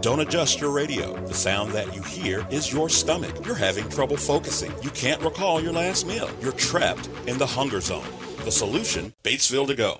Don't 0.00 0.20
adjust 0.20 0.60
your 0.60 0.72
radio. 0.72 1.16
The 1.26 1.34
sound 1.34 1.72
that 1.72 1.94
you 1.94 2.02
hear 2.02 2.46
is 2.50 2.72
your 2.72 2.88
stomach. 2.88 3.44
You're 3.44 3.54
having 3.54 3.88
trouble 3.88 4.16
focusing. 4.16 4.72
You 4.82 4.90
can't 4.90 5.22
recall 5.22 5.60
your 5.60 5.72
last 5.72 6.06
meal. 6.06 6.28
You're 6.40 6.52
trapped 6.52 7.08
in 7.26 7.38
the 7.38 7.46
hunger 7.46 7.80
zone. 7.80 8.06
The 8.46 8.52
solution, 8.52 9.12
Batesville 9.24 9.66
to 9.66 9.74
go. 9.74 9.98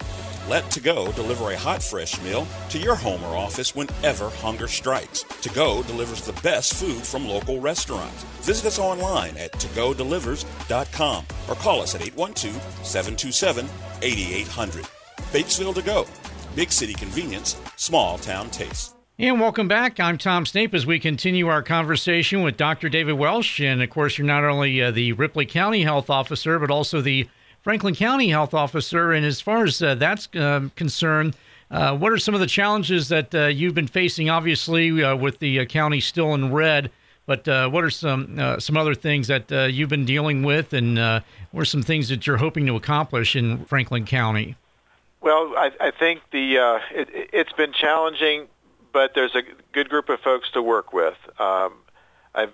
Let 0.48 0.70
To 0.70 0.80
Go 0.80 1.10
deliver 1.10 1.50
a 1.50 1.58
hot, 1.58 1.82
fresh 1.82 2.22
meal 2.22 2.46
to 2.68 2.78
your 2.78 2.94
home 2.94 3.24
or 3.24 3.36
office 3.36 3.74
whenever 3.74 4.30
hunger 4.30 4.68
strikes. 4.68 5.24
To 5.24 5.48
Go 5.48 5.82
delivers 5.82 6.20
the 6.20 6.40
best 6.42 6.74
food 6.74 7.04
from 7.04 7.26
local 7.26 7.58
restaurants. 7.58 8.22
Visit 8.42 8.66
us 8.66 8.78
online 8.78 9.36
at 9.36 9.50
togodelivers.com 9.54 11.26
or 11.48 11.54
call 11.56 11.82
us 11.82 11.96
at 11.96 12.02
812-727-8800. 12.02 14.90
Batesville 15.32 15.74
To 15.74 15.82
Go. 15.82 16.06
Big 16.54 16.70
city 16.70 16.94
convenience, 16.94 17.60
small 17.74 18.16
town 18.16 18.48
taste. 18.50 18.94
And 19.18 19.40
welcome 19.40 19.66
back. 19.66 19.98
I'm 19.98 20.18
Tom 20.18 20.46
Snape 20.46 20.72
as 20.72 20.86
we 20.86 21.00
continue 21.00 21.48
our 21.48 21.64
conversation 21.64 22.44
with 22.44 22.56
Dr. 22.56 22.90
David 22.90 23.14
Welsh. 23.14 23.60
And 23.60 23.82
of 23.82 23.90
course, 23.90 24.18
you're 24.18 24.26
not 24.28 24.44
only 24.44 24.80
uh, 24.80 24.92
the 24.92 25.14
Ripley 25.14 25.46
County 25.46 25.82
Health 25.82 26.10
Officer, 26.10 26.60
but 26.60 26.70
also 26.70 27.00
the 27.00 27.28
Franklin 27.66 27.96
County 27.96 28.28
Health 28.28 28.54
Officer. 28.54 29.10
And 29.10 29.26
as 29.26 29.40
far 29.40 29.64
as 29.64 29.82
uh, 29.82 29.96
that's 29.96 30.28
uh, 30.36 30.68
concerned, 30.76 31.34
uh, 31.68 31.96
what 31.96 32.12
are 32.12 32.16
some 32.16 32.32
of 32.32 32.38
the 32.38 32.46
challenges 32.46 33.08
that 33.08 33.34
uh, 33.34 33.46
you've 33.46 33.74
been 33.74 33.88
facing, 33.88 34.30
obviously, 34.30 35.02
uh, 35.02 35.16
with 35.16 35.40
the 35.40 35.66
county 35.66 35.98
still 35.98 36.32
in 36.34 36.52
red? 36.52 36.92
But 37.26 37.44
what 37.72 37.82
are 37.82 37.90
some 37.90 38.60
some 38.60 38.76
other 38.76 38.94
things 38.94 39.26
that 39.26 39.50
you've 39.72 39.88
been 39.88 40.04
dealing 40.04 40.44
with, 40.44 40.72
and 40.74 40.96
what 41.50 41.62
are 41.62 41.64
some 41.64 41.82
things 41.82 42.08
that 42.08 42.24
you're 42.24 42.36
hoping 42.36 42.66
to 42.66 42.76
accomplish 42.76 43.34
in 43.34 43.64
Franklin 43.64 44.04
County? 44.06 44.54
Well, 45.20 45.54
I, 45.56 45.72
I 45.80 45.90
think 45.90 46.20
the 46.30 46.80
it, 46.92 47.08
it's 47.32 47.52
been 47.52 47.72
challenging, 47.72 48.46
but 48.92 49.14
there's 49.16 49.34
a 49.34 49.42
good 49.72 49.88
group 49.88 50.08
of 50.08 50.20
folks 50.20 50.52
to 50.52 50.62
work 50.62 50.92
with. 50.92 51.16
Um, 51.40 51.72
I've 52.32 52.52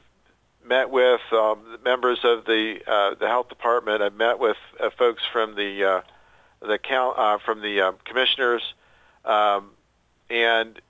met 0.65 0.91
with 0.91 1.21
um, 1.33 1.79
members 1.85 2.21
of 2.25 2.45
the 2.45 2.81
uh, 2.87 3.15
the 3.15 3.27
health 3.29 3.49
department. 3.49 4.03
I've 4.03 4.15
met 4.15 4.39
with 4.39 4.57
uh, 4.81 4.91
folks 4.91 5.23
from 5.33 5.55
the 5.55 5.85
uh, 5.85 6.67
the 6.67 6.79
count 6.79 7.19
uh, 7.19 7.39
from 7.39 7.61
the 7.61 7.81
uh, 7.81 7.93
commissioners, 8.05 8.63
um, 9.25 9.71
and 10.31 10.81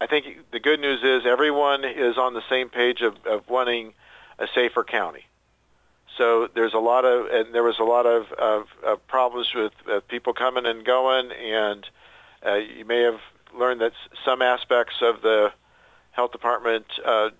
I 0.00 0.06
think 0.06 0.26
the 0.50 0.60
good 0.60 0.80
news 0.80 1.02
is 1.02 1.26
everyone 1.26 1.84
is 1.84 2.18
on 2.18 2.34
the 2.34 2.42
same 2.48 2.68
page 2.68 3.02
of, 3.02 3.14
of 3.26 3.48
wanting 3.48 3.94
a 4.38 4.46
safer 4.54 4.84
county. 4.84 5.24
So 6.18 6.48
there's 6.54 6.74
a 6.74 6.78
lot 6.78 7.04
of, 7.04 7.26
and 7.26 7.54
there 7.54 7.62
was 7.62 7.78
a 7.78 7.84
lot 7.84 8.04
of, 8.04 8.30
of, 8.32 8.66
of 8.84 9.06
problems 9.06 9.54
with 9.54 9.72
people 10.08 10.34
coming 10.34 10.66
and 10.66 10.84
going, 10.84 11.30
and 11.32 11.86
uh, 12.44 12.56
you 12.56 12.84
may 12.84 13.00
have 13.02 13.20
learned 13.56 13.80
that 13.80 13.92
some 14.24 14.42
aspects 14.42 14.96
of 15.00 15.22
the 15.22 15.52
health 16.10 16.32
department 16.32 16.86
uh, 17.04 17.30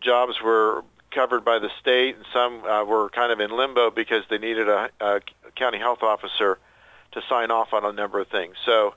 jobs 0.00 0.34
were 0.42 0.82
covered 1.10 1.44
by 1.44 1.58
the 1.58 1.70
state, 1.80 2.16
and 2.16 2.24
some 2.32 2.64
uh, 2.64 2.84
were 2.84 3.08
kind 3.10 3.32
of 3.32 3.40
in 3.40 3.50
limbo 3.50 3.90
because 3.90 4.24
they 4.30 4.38
needed 4.38 4.68
a, 4.68 4.90
a 5.00 5.20
county 5.56 5.78
health 5.78 6.02
officer 6.02 6.58
to 7.12 7.22
sign 7.28 7.50
off 7.50 7.72
on 7.72 7.84
a 7.84 7.92
number 7.92 8.20
of 8.20 8.28
things. 8.28 8.56
So 8.64 8.94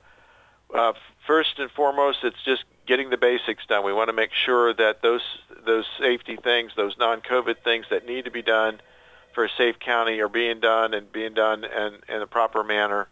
uh, 0.74 0.92
first 1.26 1.58
and 1.58 1.70
foremost, 1.70 2.18
it's 2.22 2.42
just 2.44 2.64
getting 2.86 3.10
the 3.10 3.16
basics 3.16 3.64
done. 3.66 3.84
We 3.84 3.92
want 3.92 4.08
to 4.08 4.12
make 4.12 4.32
sure 4.32 4.74
that 4.74 5.02
those 5.02 5.22
those 5.64 5.86
safety 5.98 6.36
things, 6.36 6.72
those 6.76 6.96
non-COVID 6.98 7.58
things 7.62 7.86
that 7.90 8.06
need 8.06 8.24
to 8.24 8.30
be 8.30 8.42
done 8.42 8.80
for 9.34 9.44
a 9.44 9.48
safe 9.56 9.78
county 9.78 10.20
are 10.20 10.28
being 10.28 10.60
done 10.60 10.94
and 10.94 11.10
being 11.10 11.34
done 11.34 11.64
in, 11.64 11.98
in 12.08 12.22
a 12.22 12.26
proper 12.26 12.62
manner. 12.62 13.08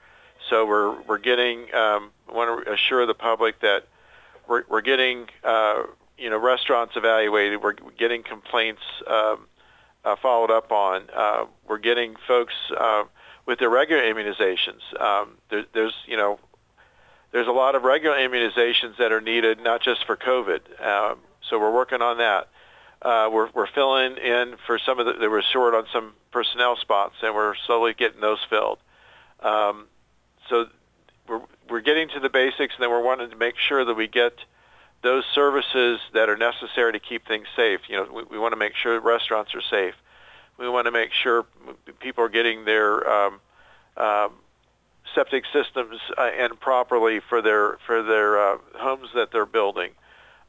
So 0.49 0.66
we're 0.66 1.00
we're 1.02 1.19
getting 1.19 1.73
um, 1.75 2.11
want 2.33 2.64
to 2.64 2.73
assure 2.73 3.07
the 3.07 3.14
public 3.14 3.61
that 3.61 3.87
we're 4.49 4.64
we're 4.69 4.80
getting 4.80 5.28
uh, 5.45 5.85
you 6.21 6.31
know 6.31 6.39
restaurants 6.39 6.95
evaluated. 6.97 7.62
We're 7.62 7.75
getting 7.99 8.23
complaints 8.23 8.83
um, 9.07 9.47
uh, 10.05 10.17
followed 10.21 10.50
up 10.50 10.71
on. 10.71 11.09
Uh, 11.15 11.47
we're 11.67 11.79
getting 11.79 12.15
folks 12.29 12.55
uh, 12.79 13.05
with 13.47 13.59
their 13.59 13.71
regular 13.71 14.03
immunizations. 14.03 15.00
Um, 15.00 15.39
there, 15.50 15.65
there's 15.73 15.95
you 16.07 16.17
know 16.17 16.39
there's 17.33 17.47
a 17.47 17.53
lot 17.53 17.75
of 17.75 17.83
regular 17.85 18.17
immunizations 18.17 18.97
that 18.99 19.12
are 19.12 19.21
needed, 19.21 19.61
not 19.62 19.83
just 19.83 20.05
for 20.05 20.17
COVID. 20.17 20.85
Um, 20.85 21.19
so 21.49 21.59
we're 21.59 21.73
working 21.73 22.03
on 22.03 22.19
that. 22.19 22.49
Uh, 23.03 23.31
we're, 23.33 23.49
we're 23.55 23.67
filling 23.67 24.19
in 24.19 24.57
for 24.67 24.79
some 24.79 24.99
of 24.99 25.07
the, 25.07 25.15
they 25.15 25.29
were 25.29 25.43
short 25.43 25.75
on 25.75 25.87
some 25.93 26.12
personnel 26.33 26.77
spots, 26.77 27.15
and 27.23 27.35
we're 27.35 27.55
slowly 27.67 27.95
getting 27.95 28.21
those 28.21 28.41
filled. 28.50 28.79
Um, 29.41 29.87
so 30.49 30.67
we're, 31.27 31.41
we're 31.71 31.81
getting 31.81 32.09
to 32.11 32.21
the 32.21 32.29
basics, 32.29 32.75
and 32.75 32.83
then 32.83 32.91
we're 32.91 33.03
wanting 33.03 33.31
to 33.31 33.37
make 33.37 33.55
sure 33.57 33.85
that 33.85 33.95
we 33.95 34.07
get 34.07 34.35
those 35.02 35.25
services 35.35 36.00
that 36.12 36.28
are 36.28 36.37
necessary 36.37 36.92
to 36.92 36.99
keep 36.99 37.26
things 37.26 37.47
safe. 37.57 37.80
You 37.88 37.97
know, 37.97 38.12
we, 38.12 38.23
we 38.25 38.38
want 38.38 38.52
to 38.52 38.57
make 38.57 38.75
sure 38.75 38.99
restaurants 39.00 39.54
are 39.54 39.62
safe. 39.62 39.95
We 40.59 40.69
want 40.69 40.87
to 40.87 40.90
make 40.90 41.11
sure 41.12 41.47
people 42.00 42.25
are 42.25 42.28
getting 42.28 42.64
their 42.64 43.09
um, 43.11 43.40
um, 43.97 44.33
septic 45.14 45.45
systems 45.52 45.99
uh, 46.19 46.30
in 46.38 46.57
properly 46.57 47.21
for 47.21 47.40
their 47.40 47.78
for 47.87 48.02
their 48.02 48.38
uh, 48.38 48.59
homes 48.75 49.09
that 49.14 49.33
they're 49.33 49.47
building. 49.47 49.92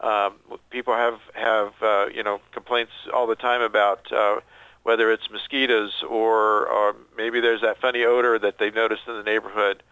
Um, 0.02 0.34
people 0.70 0.94
have 0.94 1.20
have 1.34 1.74
uh, 1.82 2.08
you 2.14 2.24
know 2.24 2.42
complaints 2.52 2.92
all 3.14 3.28
the 3.28 3.36
time 3.36 3.62
about 3.62 4.12
uh, 4.12 4.42
whether 4.84 5.12
it's 5.12 5.30
mosquitoes 5.30 6.04
or, 6.08 6.68
or 6.68 6.96
maybe 7.16 7.40
there's 7.40 7.62
that 7.62 7.80
funny 7.80 8.04
odor 8.04 8.40
that 8.40 8.58
they've 8.58 8.74
noticed 8.74 9.04
in 9.08 9.16
the 9.16 9.24
neighborhood. 9.24 9.84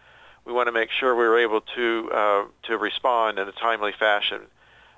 We 0.50 0.56
want 0.56 0.66
to 0.66 0.72
make 0.72 0.90
sure 0.90 1.14
we're 1.14 1.38
able 1.38 1.60
to 1.76 2.10
uh, 2.12 2.44
to 2.64 2.76
respond 2.76 3.38
in 3.38 3.46
a 3.46 3.52
timely 3.52 3.92
fashion. 3.96 4.40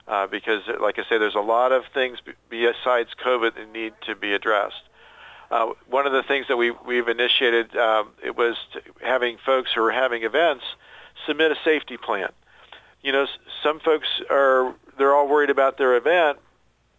Uh, 0.08 0.26
because, 0.26 0.62
like 0.80 0.98
I 0.98 1.02
say, 1.02 1.18
there's 1.18 1.34
a 1.34 1.40
lot 1.40 1.72
of 1.72 1.84
things 1.92 2.20
besides 2.48 3.10
COVID 3.22 3.56
that 3.56 3.70
need 3.70 3.92
to 4.06 4.16
be 4.16 4.32
addressed. 4.32 4.82
Uh, 5.50 5.72
one 5.90 6.06
of 6.06 6.14
the 6.14 6.22
things 6.22 6.46
that 6.48 6.56
we, 6.56 6.70
we've 6.70 7.06
initiated 7.06 7.76
um, 7.76 8.08
it 8.24 8.34
was 8.34 8.56
having 9.04 9.36
folks 9.44 9.70
who 9.74 9.84
are 9.84 9.92
having 9.92 10.22
events 10.22 10.64
submit 11.26 11.52
a 11.52 11.56
safety 11.62 11.98
plan. 11.98 12.30
You 13.02 13.12
know, 13.12 13.26
some 13.62 13.78
folks 13.78 14.08
are 14.30 14.74
they're 14.96 15.14
all 15.14 15.28
worried 15.28 15.50
about 15.50 15.76
their 15.76 15.96
event, 15.96 16.38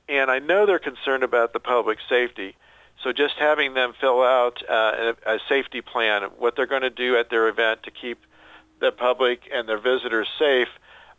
and 0.07 0.29
I 0.29 0.37
know 0.37 0.67
they're 0.67 0.77
concerned 0.77 1.23
about 1.23 1.53
the 1.53 1.59
public 1.59 1.97
safety. 2.07 2.55
So 3.03 3.13
just 3.13 3.33
having 3.39 3.73
them 3.73 3.95
fill 3.99 4.21
out 4.21 4.61
uh, 4.69 5.13
a, 5.25 5.37
a 5.37 5.39
safety 5.49 5.81
plan, 5.81 6.29
what 6.37 6.55
they're 6.55 6.67
going 6.67 6.83
to 6.83 6.91
do 6.91 7.17
at 7.17 7.31
their 7.31 7.47
event 7.47 7.81
to 7.83 7.89
keep 7.89 8.19
the 8.83 8.91
public 8.91 9.49
and 9.51 9.67
their 9.67 9.79
visitors 9.79 10.27
safe, 10.37 10.67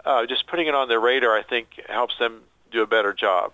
uh, 0.04 0.26
just 0.26 0.46
putting 0.46 0.66
it 0.66 0.74
on 0.74 0.86
their 0.88 1.00
radar, 1.00 1.34
I 1.36 1.42
think 1.42 1.80
helps 1.88 2.16
them 2.18 2.42
do 2.70 2.82
a 2.82 2.86
better 2.86 3.14
job. 3.14 3.52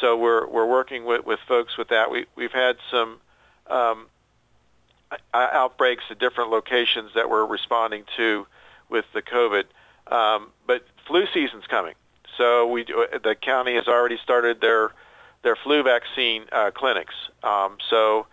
So 0.00 0.16
we're 0.16 0.46
we're 0.46 0.66
working 0.66 1.04
with, 1.04 1.26
with 1.26 1.40
folks 1.48 1.76
with 1.76 1.88
that. 1.88 2.10
We 2.10 2.26
we've 2.36 2.52
had 2.52 2.76
some 2.90 3.18
um, 3.68 4.06
outbreaks 5.34 6.04
at 6.10 6.18
different 6.20 6.50
locations 6.50 7.10
that 7.14 7.28
we're 7.28 7.44
responding 7.44 8.04
to 8.16 8.46
with 8.88 9.04
the 9.12 9.22
COVID. 9.22 9.64
Um, 10.06 10.50
but 10.66 10.86
flu 11.06 11.24
season's 11.34 11.66
coming, 11.66 11.94
so 12.38 12.68
we 12.68 12.84
the 12.84 13.36
county 13.40 13.74
has 13.74 13.88
already 13.88 14.18
started 14.22 14.60
their 14.60 14.92
their 15.42 15.56
flu 15.56 15.82
vaccine 15.82 16.44
uh, 16.52 16.70
clinics. 16.70 17.14
Um, 17.42 17.76
so 17.90 18.26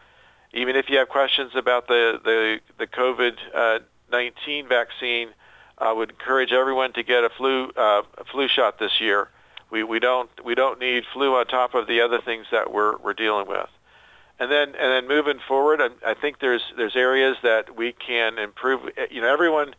even 0.54 0.76
if 0.76 0.90
you 0.90 1.00
have 1.00 1.10
questions 1.10 1.52
about 1.56 1.88
the 1.88 2.22
the 2.24 2.60
the 2.78 2.88
COVID 2.88 3.34
uh, 3.54 3.80
19 4.12 4.68
vaccine, 4.68 5.30
I 5.78 5.92
would 5.92 6.10
encourage 6.10 6.52
everyone 6.52 6.94
to 6.94 7.04
get 7.04 7.24
a 7.24 7.30
flu 7.30 7.70
uh, 7.76 8.02
flu 8.32 8.48
shot 8.48 8.80
this 8.80 9.00
year 9.00 9.30
we, 9.72 9.84
we 9.84 10.00
don't 10.00 10.30
we 10.44 10.56
don't 10.56 10.80
need 10.80 11.04
flu 11.14 11.36
on 11.36 11.46
top 11.46 11.76
of 11.76 11.88
the 11.88 12.02
other 12.02 12.20
things 12.22 12.48
that 12.52 12.72
we're 12.72 12.98
we're 12.98 13.14
dealing 13.14 13.48
with. 13.48 13.70
And 14.40 14.52
then 14.52 14.70
and 14.70 14.76
then 14.76 15.08
moving 15.08 15.40
forward, 15.48 15.82
I, 15.82 16.12
I 16.12 16.14
think 16.14 16.40
there's 16.40 16.64
there's 16.76 16.96
areas 16.96 17.38
that 17.44 17.76
we 17.76 17.92
can 17.94 18.38
improve. 18.38 18.82
You 19.12 19.22
know, 19.22 19.32
everyone, 19.32 19.76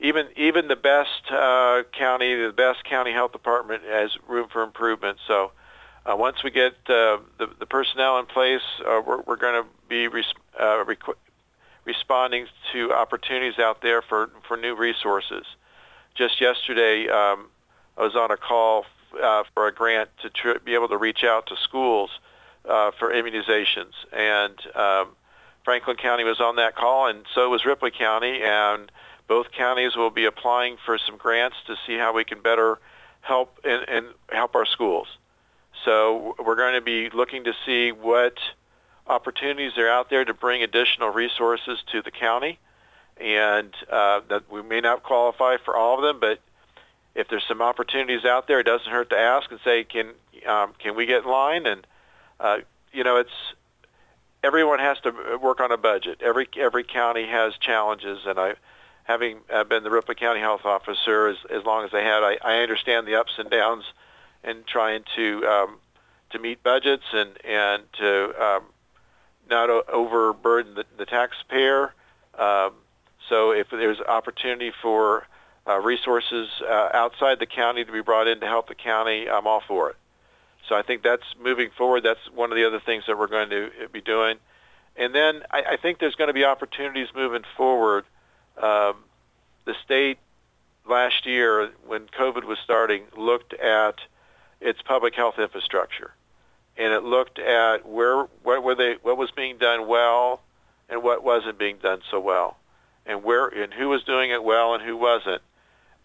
even 0.00 0.28
even 0.36 0.68
the 0.68 0.76
best 0.76 1.30
uh, 1.30 1.82
county, 1.92 2.34
the 2.34 2.52
best 2.52 2.84
county 2.84 3.12
health 3.12 3.32
department 3.32 3.82
has 3.84 4.10
room 4.28 4.48
for 4.52 4.62
improvement. 4.62 5.18
So. 5.26 5.52
Uh, 6.04 6.16
once 6.16 6.42
we 6.42 6.50
get 6.50 6.72
uh, 6.88 7.16
the, 7.38 7.48
the 7.60 7.66
personnel 7.66 8.18
in 8.18 8.26
place, 8.26 8.60
uh, 8.84 9.00
we're, 9.06 9.20
we're 9.20 9.36
going 9.36 9.62
to 9.62 9.68
be 9.88 10.08
res- 10.08 10.34
uh, 10.58 10.84
requ- 10.84 11.14
responding 11.84 12.46
to 12.72 12.92
opportunities 12.92 13.58
out 13.58 13.82
there 13.82 14.02
for, 14.02 14.30
for 14.46 14.56
new 14.56 14.74
resources. 14.74 15.44
Just 16.14 16.40
yesterday, 16.40 17.08
um, 17.08 17.48
I 17.96 18.02
was 18.02 18.14
on 18.14 18.30
a 18.30 18.36
call 18.36 18.84
uh, 19.22 19.44
for 19.54 19.66
a 19.66 19.72
grant 19.72 20.10
to 20.22 20.30
tr- 20.30 20.58
be 20.64 20.74
able 20.74 20.88
to 20.88 20.96
reach 20.96 21.24
out 21.24 21.46
to 21.48 21.56
schools 21.56 22.10
uh, 22.68 22.90
for 22.98 23.12
immunizations. 23.12 23.92
And 24.12 24.58
um, 24.76 25.08
Franklin 25.64 25.96
County 25.96 26.24
was 26.24 26.40
on 26.40 26.56
that 26.56 26.76
call, 26.76 27.08
and 27.08 27.24
so 27.34 27.48
was 27.50 27.64
Ripley 27.64 27.90
County. 27.90 28.40
And 28.42 28.90
both 29.28 29.52
counties 29.52 29.96
will 29.96 30.10
be 30.10 30.24
applying 30.24 30.76
for 30.84 30.98
some 30.98 31.16
grants 31.16 31.56
to 31.66 31.76
see 31.86 31.96
how 31.96 32.12
we 32.12 32.24
can 32.24 32.40
better 32.42 32.78
help 33.20 33.58
and, 33.64 33.88
and 33.88 34.06
help 34.30 34.54
our 34.54 34.66
schools. 34.66 35.08
So 35.84 36.34
we're 36.44 36.56
going 36.56 36.74
to 36.74 36.80
be 36.80 37.10
looking 37.10 37.44
to 37.44 37.54
see 37.64 37.92
what 37.92 38.34
opportunities 39.06 39.76
are 39.78 39.88
out 39.88 40.10
there 40.10 40.24
to 40.24 40.34
bring 40.34 40.62
additional 40.62 41.10
resources 41.10 41.78
to 41.92 42.02
the 42.02 42.10
county, 42.10 42.58
and 43.18 43.74
uh, 43.90 44.20
that 44.28 44.50
we 44.50 44.62
may 44.62 44.80
not 44.80 45.02
qualify 45.02 45.56
for 45.64 45.76
all 45.76 45.96
of 45.96 46.02
them, 46.02 46.18
but 46.20 46.40
if 47.14 47.28
there's 47.28 47.44
some 47.46 47.60
opportunities 47.60 48.24
out 48.24 48.48
there, 48.48 48.60
it 48.60 48.64
doesn't 48.64 48.90
hurt 48.90 49.10
to 49.10 49.18
ask 49.18 49.50
and 49.50 49.60
say, 49.64 49.84
can 49.84 50.08
um, 50.46 50.72
can 50.78 50.96
we 50.96 51.06
get 51.06 51.24
in 51.24 51.30
line? 51.30 51.66
And 51.66 51.86
uh, 52.40 52.58
you 52.92 53.04
know, 53.04 53.16
it's 53.16 53.30
everyone 54.42 54.78
has 54.78 54.98
to 55.00 55.38
work 55.40 55.60
on 55.60 55.72
a 55.72 55.76
budget. 55.76 56.22
Every 56.22 56.48
every 56.56 56.84
county 56.84 57.26
has 57.26 57.54
challenges, 57.58 58.20
and 58.26 58.38
I, 58.38 58.54
having 59.04 59.38
uh, 59.52 59.64
been 59.64 59.82
the 59.82 59.90
Ripley 59.90 60.14
County 60.14 60.40
Health 60.40 60.64
Officer 60.64 61.28
as 61.28 61.36
as 61.50 61.64
long 61.64 61.84
as 61.84 61.92
I 61.92 62.00
had, 62.00 62.22
I, 62.22 62.38
I 62.42 62.62
understand 62.62 63.06
the 63.06 63.16
ups 63.16 63.32
and 63.38 63.50
downs 63.50 63.84
in 64.44 64.64
trying 64.66 65.04
to 65.16 65.46
um, 65.46 65.78
to 66.30 66.38
meet 66.38 66.62
budgets 66.62 67.04
and 67.12 67.30
and 67.44 67.82
to 67.98 68.42
um, 68.42 68.64
not 69.48 69.70
overburden 69.88 70.74
the, 70.74 70.84
the 70.96 71.06
taxpayer. 71.06 71.94
Um, 72.38 72.72
so 73.28 73.52
if 73.52 73.68
there's 73.70 74.00
opportunity 74.00 74.72
for 74.82 75.26
uh, 75.66 75.78
resources 75.78 76.48
uh, 76.62 76.88
outside 76.92 77.38
the 77.38 77.46
county 77.46 77.84
to 77.84 77.92
be 77.92 78.02
brought 78.02 78.26
in 78.26 78.40
to 78.40 78.46
help 78.46 78.68
the 78.68 78.74
county, 78.74 79.28
I'm 79.28 79.46
all 79.46 79.62
for 79.66 79.90
it. 79.90 79.96
So 80.68 80.74
I 80.74 80.82
think 80.82 81.02
that's 81.02 81.24
moving 81.40 81.70
forward. 81.76 82.02
That's 82.02 82.30
one 82.34 82.50
of 82.50 82.56
the 82.56 82.66
other 82.66 82.80
things 82.80 83.04
that 83.06 83.18
we're 83.18 83.26
going 83.26 83.50
to 83.50 83.70
be 83.92 84.00
doing. 84.00 84.38
And 84.96 85.14
then 85.14 85.42
I, 85.50 85.62
I 85.62 85.76
think 85.76 85.98
there's 85.98 86.14
going 86.14 86.28
to 86.28 86.34
be 86.34 86.44
opportunities 86.44 87.08
moving 87.14 87.42
forward. 87.56 88.04
Um, 88.56 88.96
the 89.64 89.74
state 89.84 90.18
last 90.88 91.26
year, 91.26 91.70
when 91.86 92.06
COVID 92.06 92.44
was 92.44 92.58
starting, 92.62 93.04
looked 93.16 93.54
at 93.54 93.96
its 94.60 94.80
public 94.82 95.14
health 95.14 95.38
infrastructure. 95.38 96.12
And 96.76 96.92
it 96.92 97.02
looked 97.02 97.38
at 97.38 97.86
where 97.88 98.24
what 98.42 98.62
were 98.62 98.74
they 98.74 98.96
what 99.02 99.16
was 99.16 99.30
being 99.30 99.58
done 99.58 99.86
well 99.86 100.40
and 100.88 101.02
what 101.02 101.22
wasn't 101.24 101.58
being 101.58 101.78
done 101.82 102.00
so 102.10 102.20
well, 102.20 102.56
and 103.06 103.22
where 103.22 103.48
and 103.48 103.72
who 103.72 103.88
was 103.88 104.02
doing 104.04 104.30
it 104.30 104.42
well 104.42 104.74
and 104.74 104.82
who 104.82 104.96
wasn't. 104.96 105.42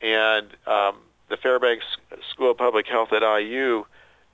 And 0.02 0.48
um, 0.66 0.98
the 1.30 1.38
Fairbanks 1.38 1.86
School 2.32 2.52
of 2.52 2.58
Public 2.58 2.88
Health 2.88 3.12
at 3.14 3.22
IU 3.22 3.86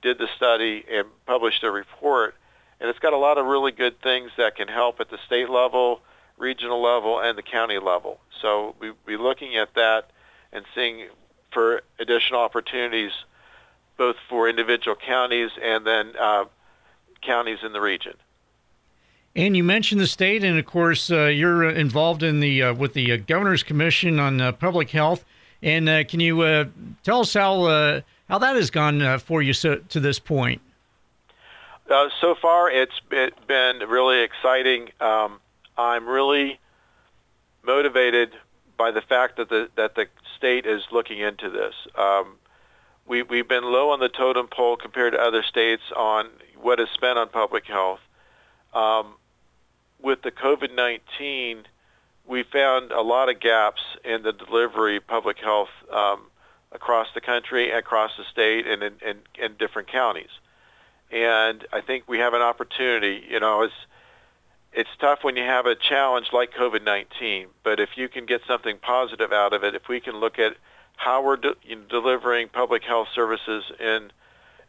did 0.02 0.18
the 0.18 0.28
study 0.36 0.84
and 0.90 1.06
published 1.26 1.62
a 1.64 1.70
report, 1.70 2.34
and 2.80 2.90
it's 2.90 2.98
got 2.98 3.12
a 3.12 3.18
lot 3.18 3.38
of 3.38 3.46
really 3.46 3.72
good 3.72 4.00
things 4.02 4.30
that 4.36 4.56
can 4.56 4.68
help 4.68 5.00
at 5.00 5.10
the 5.10 5.18
state 5.26 5.48
level, 5.48 6.00
regional 6.36 6.82
level, 6.82 7.20
and 7.20 7.38
the 7.38 7.42
county 7.42 7.78
level. 7.78 8.20
So 8.42 8.74
we'll 8.78 8.94
be 9.06 9.16
looking 9.16 9.56
at 9.56 9.74
that 9.74 10.10
and 10.52 10.64
seeing 10.74 11.08
for 11.52 11.82
additional 11.98 12.40
opportunities 12.40 13.12
both 13.96 14.16
for 14.28 14.48
individual 14.48 14.96
counties 14.96 15.50
and 15.62 15.86
then 15.86 16.12
uh, 16.18 16.44
counties 17.22 17.58
in 17.64 17.72
the 17.72 17.80
region. 17.80 18.14
And 19.36 19.56
you 19.56 19.64
mentioned 19.64 20.00
the 20.00 20.06
state, 20.06 20.44
and 20.44 20.58
of 20.58 20.66
course, 20.66 21.10
uh, 21.10 21.24
you're 21.24 21.68
involved 21.68 22.22
in 22.22 22.38
the 22.38 22.62
uh, 22.62 22.74
with 22.74 22.94
the 22.94 23.12
uh, 23.12 23.16
Governor's 23.16 23.64
Commission 23.64 24.20
on 24.20 24.40
uh, 24.40 24.52
Public 24.52 24.90
Health. 24.90 25.24
And 25.60 25.88
uh, 25.88 26.04
can 26.04 26.20
you 26.20 26.70
tell 27.02 27.20
us 27.20 27.34
how 27.34 28.02
how 28.28 28.38
that 28.38 28.54
has 28.54 28.70
gone 28.70 29.18
for 29.18 29.42
you 29.42 29.52
so, 29.52 29.76
to 29.76 29.98
this 30.00 30.18
point? 30.18 30.60
so 31.88 32.34
far, 32.40 32.70
it's 32.70 33.00
been 33.08 33.78
really 33.88 34.20
exciting. 34.20 34.90
Um, 35.00 35.40
I'm 35.76 36.06
really 36.06 36.58
motivated 37.64 38.32
by 38.76 38.90
the 38.90 39.02
fact 39.02 39.36
that 39.38 39.48
the 39.48 39.68
that 39.76 39.94
the 39.94 40.06
state 40.36 40.66
is 40.66 40.82
looking 40.92 41.18
into 41.18 41.50
this. 41.50 41.74
Um, 41.96 42.36
we, 43.06 43.22
we've 43.22 43.48
been 43.48 43.64
low 43.64 43.90
on 43.90 44.00
the 44.00 44.08
totem 44.08 44.48
pole 44.48 44.76
compared 44.76 45.12
to 45.12 45.18
other 45.20 45.42
states 45.42 45.82
on 45.94 46.28
what 46.60 46.80
is 46.80 46.88
spent 46.94 47.18
on 47.18 47.28
public 47.28 47.66
health. 47.66 48.00
Um, 48.72 49.14
with 50.00 50.22
the 50.22 50.30
COVID-19, 50.30 51.64
we 52.26 52.42
found 52.42 52.92
a 52.92 53.02
lot 53.02 53.28
of 53.28 53.40
gaps 53.40 53.82
in 54.04 54.22
the 54.22 54.32
delivery 54.32 55.00
public 55.00 55.38
health 55.38 55.68
um, 55.92 56.22
across 56.72 57.08
the 57.14 57.20
country, 57.20 57.70
across 57.70 58.12
the 58.16 58.24
state, 58.24 58.66
and 58.66 58.82
in, 58.82 58.94
in, 59.06 59.18
in 59.38 59.54
different 59.58 59.88
counties. 59.88 60.30
And 61.10 61.66
I 61.72 61.80
think 61.80 62.04
we 62.08 62.18
have 62.18 62.34
an 62.34 62.42
opportunity. 62.42 63.22
You 63.28 63.40
know, 63.40 63.62
it's 63.62 63.74
it's 64.72 64.90
tough 64.98 65.20
when 65.22 65.36
you 65.36 65.44
have 65.44 65.66
a 65.66 65.76
challenge 65.76 66.28
like 66.32 66.52
COVID-19, 66.52 67.46
but 67.62 67.78
if 67.78 67.90
you 67.94 68.08
can 68.08 68.26
get 68.26 68.40
something 68.48 68.76
positive 68.78 69.32
out 69.32 69.52
of 69.52 69.62
it, 69.62 69.76
if 69.76 69.86
we 69.88 70.00
can 70.00 70.16
look 70.16 70.40
at 70.40 70.56
how 70.96 71.22
we're 71.22 71.36
de- 71.36 71.56
delivering 71.88 72.48
public 72.48 72.82
health 72.82 73.08
services 73.14 73.64
in 73.78 74.10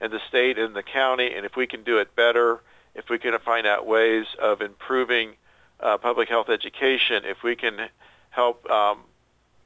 in 0.01 0.11
the 0.11 0.19
state 0.27 0.57
and 0.57 0.75
the 0.75 0.83
county, 0.83 1.33
and 1.33 1.45
if 1.45 1.55
we 1.55 1.65
can 1.67 1.83
do 1.83 1.97
it 1.99 2.15
better, 2.15 2.59
if 2.95 3.09
we 3.09 3.17
can 3.17 3.37
find 3.39 3.65
out 3.65 3.87
ways 3.87 4.25
of 4.41 4.61
improving 4.61 5.31
uh, 5.79 5.97
public 5.97 6.27
health 6.27 6.49
education, 6.49 7.23
if 7.25 7.43
we 7.43 7.55
can 7.55 7.89
help 8.29 8.69
um, 8.69 8.99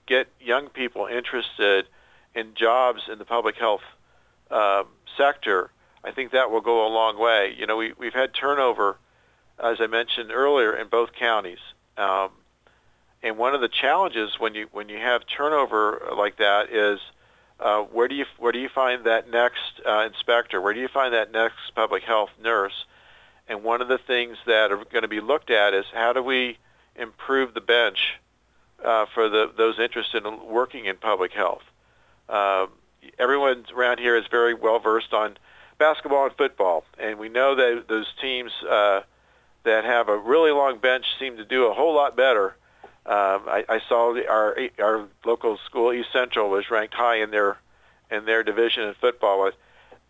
get 0.05 0.27
young 0.39 0.69
people 0.69 1.07
interested 1.07 1.87
in 2.35 2.53
jobs 2.53 3.01
in 3.11 3.17
the 3.17 3.25
public 3.25 3.55
health 3.55 3.81
um, 4.51 4.85
sector, 5.17 5.71
I 6.03 6.11
think 6.11 6.31
that 6.31 6.51
will 6.51 6.61
go 6.61 6.85
a 6.85 6.89
long 6.89 7.19
way. 7.19 7.55
You 7.57 7.65
know, 7.67 7.77
we, 7.77 7.93
we've 7.97 8.13
had 8.13 8.33
turnover, 8.33 8.97
as 9.57 9.77
I 9.79 9.87
mentioned 9.87 10.31
earlier, 10.31 10.75
in 10.75 10.87
both 10.87 11.13
counties. 11.13 11.59
Um, 11.97 12.29
and 13.21 13.37
one 13.37 13.53
of 13.53 13.61
the 13.61 13.67
challenges 13.67 14.39
when 14.39 14.55
you 14.55 14.67
when 14.71 14.89
you 14.89 14.97
have 14.97 15.25
turnover 15.25 16.09
like 16.15 16.37
that 16.37 16.69
is 16.71 16.99
uh, 17.59 17.81
where 17.81 18.07
do 18.07 18.15
you 18.15 18.25
where 18.37 18.51
do 18.51 18.59
you 18.59 18.69
find 18.69 19.05
that 19.05 19.29
next 19.29 19.81
uh, 19.85 20.05
inspector? 20.07 20.61
Where 20.61 20.73
do 20.73 20.79
you 20.79 20.87
find 20.87 21.13
that 21.13 21.31
next 21.31 21.75
public 21.75 22.03
health 22.03 22.29
nurse? 22.41 22.85
And 23.47 23.63
one 23.63 23.81
of 23.81 23.87
the 23.87 23.97
things 23.97 24.37
that 24.45 24.71
are 24.71 24.77
going 24.77 25.01
to 25.01 25.07
be 25.07 25.21
looked 25.21 25.49
at 25.49 25.73
is 25.73 25.85
how 25.93 26.13
do 26.13 26.21
we 26.21 26.57
improve 26.95 27.53
the 27.53 27.61
bench 27.61 28.19
uh, 28.83 29.05
for 29.13 29.27
the, 29.27 29.51
those 29.57 29.79
interested 29.79 30.25
in 30.25 30.45
working 30.47 30.85
in 30.85 30.95
public 30.97 31.33
health. 31.33 31.63
Uh, 32.29 32.67
everyone 33.17 33.65
around 33.75 33.99
here 33.99 34.15
is 34.15 34.25
very 34.29 34.53
well 34.53 34.79
versed 34.79 35.13
on 35.13 35.37
basketball 35.77 36.25
and 36.25 36.35
football, 36.35 36.85
and 36.97 37.17
we 37.17 37.27
know 37.27 37.55
that 37.55 37.85
those 37.89 38.07
teams 38.21 38.51
uh, 38.69 39.01
that 39.63 39.83
have 39.83 40.07
a 40.07 40.17
really 40.17 40.51
long 40.51 40.77
bench 40.77 41.05
seem 41.19 41.37
to 41.37 41.45
do 41.45 41.65
a 41.65 41.73
whole 41.73 41.93
lot 41.93 42.15
better 42.15 42.55
um, 43.09 43.41
I, 43.47 43.65
I 43.67 43.81
saw 43.89 44.13
the, 44.13 44.29
our 44.29 44.55
our 44.77 45.07
local 45.25 45.57
school 45.65 45.91
East 45.91 46.09
Central 46.13 46.51
was 46.51 46.69
ranked 46.69 46.93
high 46.93 47.15
in 47.15 47.31
their 47.31 47.57
in 48.11 48.25
their 48.25 48.43
division 48.43 48.83
in 48.83 48.93
football. 48.93 49.49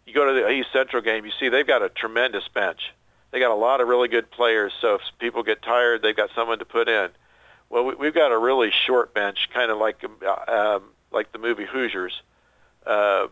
You 0.06 0.14
go 0.14 0.26
to 0.26 0.34
the 0.34 0.50
East 0.50 0.68
Central 0.74 1.02
game, 1.02 1.26
you 1.26 1.32
see 1.40 1.48
they've 1.48 1.66
got 1.66 1.82
a 1.82 1.88
tremendous 1.88 2.50
bench. 2.54 2.94
They 3.32 3.40
got 3.40 3.52
a 3.52 3.56
lot 3.56 3.80
of 3.80 3.88
really 3.88 4.10
good 4.10 4.30
players. 4.30 4.74
So 4.82 4.96
if 4.96 5.02
people 5.18 5.44
get 5.44 5.62
tired, 5.62 6.02
they've 6.02 6.16
got 6.16 6.32
someone 6.36 6.60
to 6.60 6.66
put 6.66 6.90
in. 6.90 7.10
Well, 7.70 7.86
we, 7.86 7.96
we've 7.96 8.14
got 8.14 8.34
a 8.34 8.38
really 8.38 8.72
short 8.86 9.14
bench, 9.14 9.48
kind 9.54 9.72
of 9.72 9.78
like 9.78 10.04
um, 10.50 10.84
like 11.10 11.32
the 11.32 11.40
movie 11.40 11.66
Hoosiers. 11.66 12.22
Uh, 12.86 13.28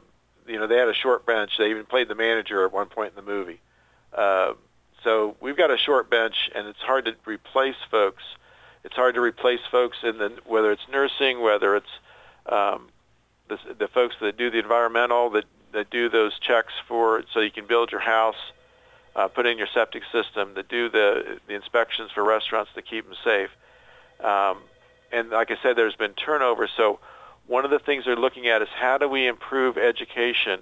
you 0.47 0.57
know, 0.59 0.67
they 0.67 0.77
had 0.77 0.87
a 0.87 0.93
short 0.93 1.25
bench. 1.25 1.51
They 1.57 1.71
even 1.71 1.83
played 1.83 2.07
the 2.07 2.15
manager 2.15 2.63
at 2.63 2.71
one 2.71 2.87
point 2.87 3.09
in 3.17 3.25
the 3.25 3.29
movie. 3.29 3.59
Uh, 4.13 4.53
so 5.03 5.35
we've 5.41 5.57
got 5.57 5.71
a 5.71 5.77
short 5.77 6.09
bench, 6.09 6.49
and 6.55 6.69
it's 6.69 6.79
hard 6.79 7.03
to 7.03 7.15
replace 7.25 7.75
folks 7.91 8.23
it's 8.87 8.95
hard 8.95 9.15
to 9.15 9.21
replace 9.21 9.59
folks 9.69 9.97
in 10.01 10.17
the 10.17 10.31
whether 10.45 10.71
it's 10.71 10.87
nursing, 10.89 11.41
whether 11.41 11.75
it's 11.75 11.99
um, 12.45 12.87
the, 13.49 13.59
the 13.77 13.89
folks 13.89 14.15
that 14.21 14.37
do 14.37 14.49
the 14.49 14.59
environmental 14.59 15.29
that 15.31 15.43
that 15.73 15.89
do 15.89 16.07
those 16.07 16.39
checks 16.39 16.71
for 16.87 17.21
so 17.33 17.41
you 17.41 17.51
can 17.51 17.67
build 17.67 17.91
your 17.91 17.99
house, 17.99 18.37
uh, 19.17 19.27
put 19.27 19.45
in 19.45 19.57
your 19.57 19.67
septic 19.73 20.03
system, 20.09 20.53
that 20.53 20.69
do 20.69 20.89
the 20.89 21.37
the 21.47 21.53
inspections 21.53 22.11
for 22.11 22.23
restaurants 22.23 22.71
to 22.75 22.81
keep 22.81 23.03
them 23.03 23.17
safe. 23.25 23.49
Um, 24.23 24.59
and 25.11 25.31
like 25.31 25.51
I 25.51 25.57
said, 25.61 25.75
there's 25.75 25.97
been 25.97 26.13
turnover. 26.13 26.69
So 26.77 27.01
one 27.45 27.65
of 27.65 27.71
the 27.71 27.79
things 27.79 28.05
they're 28.05 28.15
looking 28.15 28.47
at 28.47 28.61
is 28.61 28.69
how 28.73 28.97
do 28.97 29.09
we 29.09 29.27
improve 29.27 29.77
education 29.77 30.61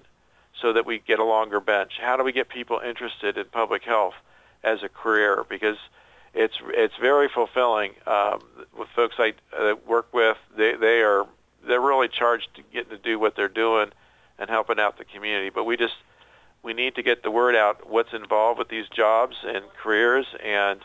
so 0.59 0.73
that 0.73 0.87
we 0.87 0.97
get 0.97 1.19
a 1.19 1.23
longer 1.23 1.59
bench? 1.59 1.99
How 2.01 2.17
do 2.17 2.23
we 2.23 2.31
get 2.31 2.49
people 2.49 2.79
interested 2.79 3.37
in 3.37 3.45
public 3.51 3.83
health 3.83 4.15
as 4.63 4.81
a 4.81 4.89
career? 4.89 5.45
Because 5.47 5.77
it's 6.35 6.55
it's 6.67 6.95
very 6.99 7.29
fulfilling. 7.33 7.93
Um, 8.05 8.43
with 8.77 8.89
folks 8.95 9.15
I 9.17 9.33
uh, 9.57 9.75
work 9.87 10.13
with, 10.13 10.37
they 10.55 10.75
they 10.75 11.01
are 11.01 11.25
they're 11.65 11.81
really 11.81 12.09
charged 12.09 12.49
to 12.55 12.61
getting 12.73 12.91
to 12.91 12.97
do 12.97 13.17
what 13.17 13.35
they're 13.35 13.47
doing 13.47 13.91
and 14.37 14.49
helping 14.49 14.79
out 14.79 14.97
the 14.97 15.05
community. 15.05 15.49
But 15.49 15.63
we 15.63 15.77
just 15.77 15.95
we 16.61 16.73
need 16.73 16.95
to 16.95 17.03
get 17.03 17.23
the 17.23 17.31
word 17.31 17.55
out 17.55 17.89
what's 17.89 18.11
involved 18.11 18.59
with 18.59 18.69
these 18.69 18.89
jobs 18.89 19.37
and 19.45 19.63
careers 19.81 20.25
and 20.43 20.81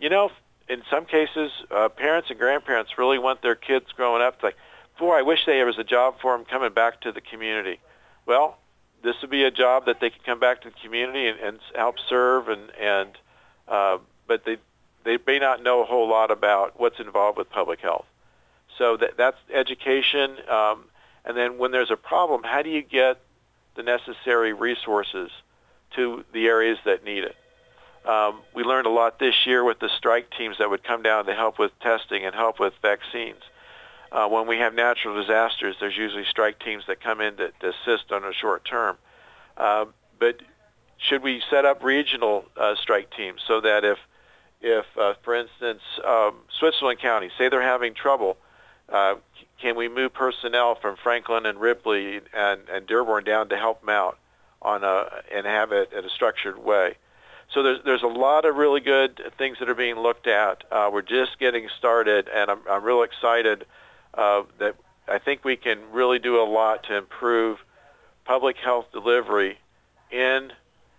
you 0.00 0.10
know 0.10 0.30
in 0.68 0.82
some 0.90 1.06
cases 1.06 1.50
uh, 1.70 1.88
parents 1.88 2.28
and 2.28 2.38
grandparents 2.38 2.98
really 2.98 3.18
want 3.18 3.40
their 3.40 3.54
kids 3.54 3.86
growing 3.96 4.20
up 4.20 4.42
like 4.42 4.56
boy 4.98 5.16
I 5.16 5.22
wish 5.22 5.46
there 5.46 5.64
was 5.64 5.78
a 5.78 5.84
job 5.84 6.16
for 6.20 6.36
them 6.36 6.44
coming 6.44 6.72
back 6.72 7.00
to 7.02 7.12
the 7.12 7.20
community 7.20 7.78
well 8.26 8.58
this 9.04 9.14
would 9.22 9.30
be 9.30 9.44
a 9.44 9.50
job 9.50 9.86
that 9.86 10.00
they 10.00 10.10
could 10.10 10.24
come 10.24 10.40
back 10.40 10.62
to 10.62 10.70
the 10.70 10.76
community 10.82 11.28
and, 11.28 11.38
and 11.38 11.58
help 11.74 11.96
serve 12.08 12.48
and 12.48 12.70
and 12.80 13.16
uh, 13.68 13.98
but 14.26 14.44
they 14.44 14.56
they 15.04 15.18
may 15.26 15.38
not 15.38 15.62
know 15.62 15.82
a 15.82 15.84
whole 15.84 16.08
lot 16.08 16.30
about 16.30 16.78
what's 16.78 17.00
involved 17.00 17.38
with 17.38 17.50
public 17.50 17.80
health. 17.80 18.06
So 18.78 18.96
that, 18.96 19.16
that's 19.16 19.36
education. 19.52 20.36
Um, 20.48 20.84
and 21.24 21.36
then 21.36 21.58
when 21.58 21.70
there's 21.70 21.90
a 21.90 21.96
problem, 21.96 22.42
how 22.44 22.62
do 22.62 22.70
you 22.70 22.82
get 22.82 23.20
the 23.76 23.82
necessary 23.82 24.52
resources 24.52 25.30
to 25.96 26.24
the 26.32 26.46
areas 26.46 26.78
that 26.84 27.04
need 27.04 27.24
it? 27.24 27.36
Um, 28.04 28.40
we 28.54 28.64
learned 28.64 28.86
a 28.86 28.90
lot 28.90 29.18
this 29.18 29.46
year 29.46 29.62
with 29.62 29.78
the 29.78 29.88
strike 29.96 30.30
teams 30.36 30.58
that 30.58 30.68
would 30.68 30.82
come 30.82 31.02
down 31.02 31.26
to 31.26 31.34
help 31.34 31.58
with 31.58 31.70
testing 31.80 32.24
and 32.24 32.34
help 32.34 32.58
with 32.58 32.72
vaccines. 32.82 33.42
Uh, 34.10 34.28
when 34.28 34.46
we 34.46 34.58
have 34.58 34.74
natural 34.74 35.14
disasters, 35.20 35.76
there's 35.80 35.96
usually 35.96 36.24
strike 36.28 36.58
teams 36.58 36.84
that 36.86 37.00
come 37.00 37.20
in 37.20 37.36
to, 37.36 37.50
to 37.60 37.68
assist 37.68 38.10
on 38.10 38.24
a 38.24 38.32
short 38.32 38.64
term. 38.64 38.96
Uh, 39.56 39.84
but 40.18 40.40
should 40.98 41.22
we 41.22 41.42
set 41.48 41.64
up 41.64 41.82
regional 41.82 42.44
uh, 42.56 42.74
strike 42.80 43.10
teams 43.16 43.40
so 43.46 43.60
that 43.60 43.84
if 43.84 43.98
if, 44.62 44.86
uh, 44.96 45.14
for 45.22 45.34
instance, 45.34 45.82
um, 46.04 46.36
Switzerland 46.58 47.00
County, 47.00 47.30
say 47.36 47.48
they're 47.48 47.62
having 47.62 47.94
trouble, 47.94 48.36
uh, 48.88 49.16
can 49.60 49.76
we 49.76 49.88
move 49.88 50.14
personnel 50.14 50.74
from 50.74 50.96
Franklin 50.96 51.46
and 51.46 51.60
Ripley 51.60 52.20
and, 52.32 52.60
and 52.72 52.86
Dearborn 52.86 53.24
down 53.24 53.48
to 53.50 53.56
help 53.56 53.80
them 53.80 53.90
out 53.90 54.18
on 54.60 54.84
a, 54.84 55.06
and 55.32 55.46
have 55.46 55.72
it 55.72 55.92
in 55.92 56.04
a 56.04 56.10
structured 56.10 56.58
way? 56.58 56.96
So 57.52 57.62
there's 57.62 57.80
there's 57.84 58.02
a 58.02 58.06
lot 58.06 58.46
of 58.46 58.56
really 58.56 58.80
good 58.80 59.20
things 59.36 59.58
that 59.58 59.68
are 59.68 59.74
being 59.74 59.96
looked 59.96 60.26
at. 60.26 60.64
Uh, 60.70 60.88
we're 60.92 61.02
just 61.02 61.38
getting 61.38 61.68
started, 61.76 62.28
and 62.32 62.50
I'm 62.50 62.60
I'm 62.68 62.82
real 62.82 63.02
excited 63.02 63.66
uh, 64.14 64.44
that 64.58 64.76
I 65.06 65.18
think 65.18 65.44
we 65.44 65.56
can 65.56 65.78
really 65.92 66.18
do 66.18 66.40
a 66.40 66.44
lot 66.44 66.84
to 66.84 66.96
improve 66.96 67.58
public 68.24 68.56
health 68.56 68.86
delivery 68.92 69.58
in 70.10 70.52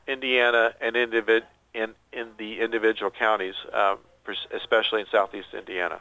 Indiana 0.08 0.74
and 0.80 0.96
individ, 0.96 1.44
in 1.74 1.94
in 2.12 2.30
the 2.38 2.60
individual 2.62 3.12
counties, 3.12 3.56
uh, 3.74 3.96
especially 4.54 5.02
in 5.02 5.08
southeast 5.12 5.48
Indiana. 5.54 6.00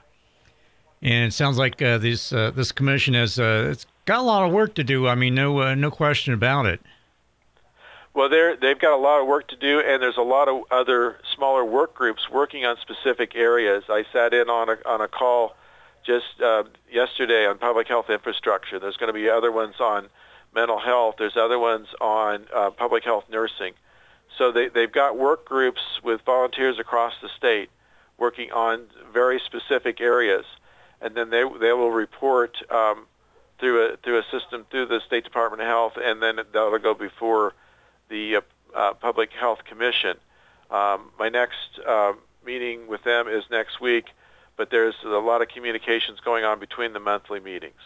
And 1.02 1.28
it 1.28 1.32
sounds 1.32 1.58
like 1.58 1.82
uh, 1.82 1.98
this 1.98 2.32
uh, 2.32 2.52
this 2.52 2.72
commission 2.72 3.14
has 3.14 3.38
uh, 3.38 3.68
it's 3.70 3.86
got 4.04 4.18
a 4.18 4.22
lot 4.22 4.44
of 4.44 4.52
work 4.52 4.74
to 4.74 4.84
do. 4.84 5.08
I 5.08 5.14
mean, 5.14 5.34
no 5.34 5.60
uh, 5.60 5.74
no 5.74 5.90
question 5.90 6.32
about 6.32 6.66
it. 6.66 6.80
Well, 8.14 8.28
they're, 8.28 8.56
they've 8.56 8.78
got 8.78 8.92
a 8.92 9.00
lot 9.00 9.22
of 9.22 9.26
work 9.26 9.48
to 9.48 9.56
do, 9.56 9.80
and 9.80 10.02
there's 10.02 10.18
a 10.18 10.22
lot 10.22 10.46
of 10.46 10.64
other 10.70 11.18
smaller 11.34 11.64
work 11.64 11.94
groups 11.94 12.28
working 12.30 12.66
on 12.66 12.76
specific 12.76 13.34
areas. 13.34 13.84
I 13.88 14.04
sat 14.12 14.34
in 14.34 14.50
on 14.50 14.68
a, 14.68 14.76
on 14.84 15.00
a 15.00 15.08
call 15.08 15.56
just 16.04 16.40
uh, 16.44 16.64
yesterday 16.90 17.46
on 17.46 17.56
public 17.56 17.88
health 17.88 18.10
infrastructure. 18.10 18.78
There's 18.78 18.98
going 18.98 19.08
to 19.08 19.18
be 19.18 19.30
other 19.30 19.50
ones 19.50 19.76
on 19.80 20.08
mental 20.54 20.78
health. 20.78 21.14
There's 21.18 21.38
other 21.38 21.58
ones 21.58 21.88
on 22.02 22.44
uh, 22.54 22.70
public 22.70 23.02
health 23.02 23.24
nursing. 23.30 23.72
So 24.38 24.50
they, 24.52 24.68
they've 24.68 24.90
got 24.92 25.18
work 25.18 25.44
groups 25.44 25.82
with 26.02 26.22
volunteers 26.22 26.78
across 26.78 27.14
the 27.20 27.28
state 27.36 27.70
working 28.18 28.52
on 28.52 28.84
very 29.12 29.40
specific 29.44 30.00
areas, 30.00 30.44
and 31.00 31.16
then 31.16 31.30
they 31.30 31.42
they 31.60 31.72
will 31.72 31.90
report 31.90 32.56
um, 32.70 33.06
through 33.58 33.86
a 33.86 33.96
through 33.98 34.18
a 34.18 34.22
system 34.30 34.64
through 34.70 34.86
the 34.86 35.00
State 35.06 35.24
Department 35.24 35.60
of 35.60 35.68
Health, 35.68 35.94
and 36.02 36.22
then 36.22 36.36
that'll 36.36 36.78
go 36.78 36.94
before 36.94 37.54
the 38.08 38.36
uh, 38.36 38.40
uh, 38.74 38.94
Public 38.94 39.30
Health 39.32 39.64
Commission. 39.64 40.16
Um, 40.70 41.10
my 41.18 41.28
next 41.28 41.80
uh, 41.86 42.12
meeting 42.44 42.86
with 42.86 43.02
them 43.04 43.28
is 43.28 43.44
next 43.50 43.80
week, 43.80 44.06
but 44.56 44.70
there's 44.70 44.94
a 45.04 45.08
lot 45.08 45.42
of 45.42 45.48
communications 45.48 46.20
going 46.20 46.44
on 46.44 46.58
between 46.58 46.92
the 46.92 47.00
monthly 47.00 47.40
meetings. 47.40 47.80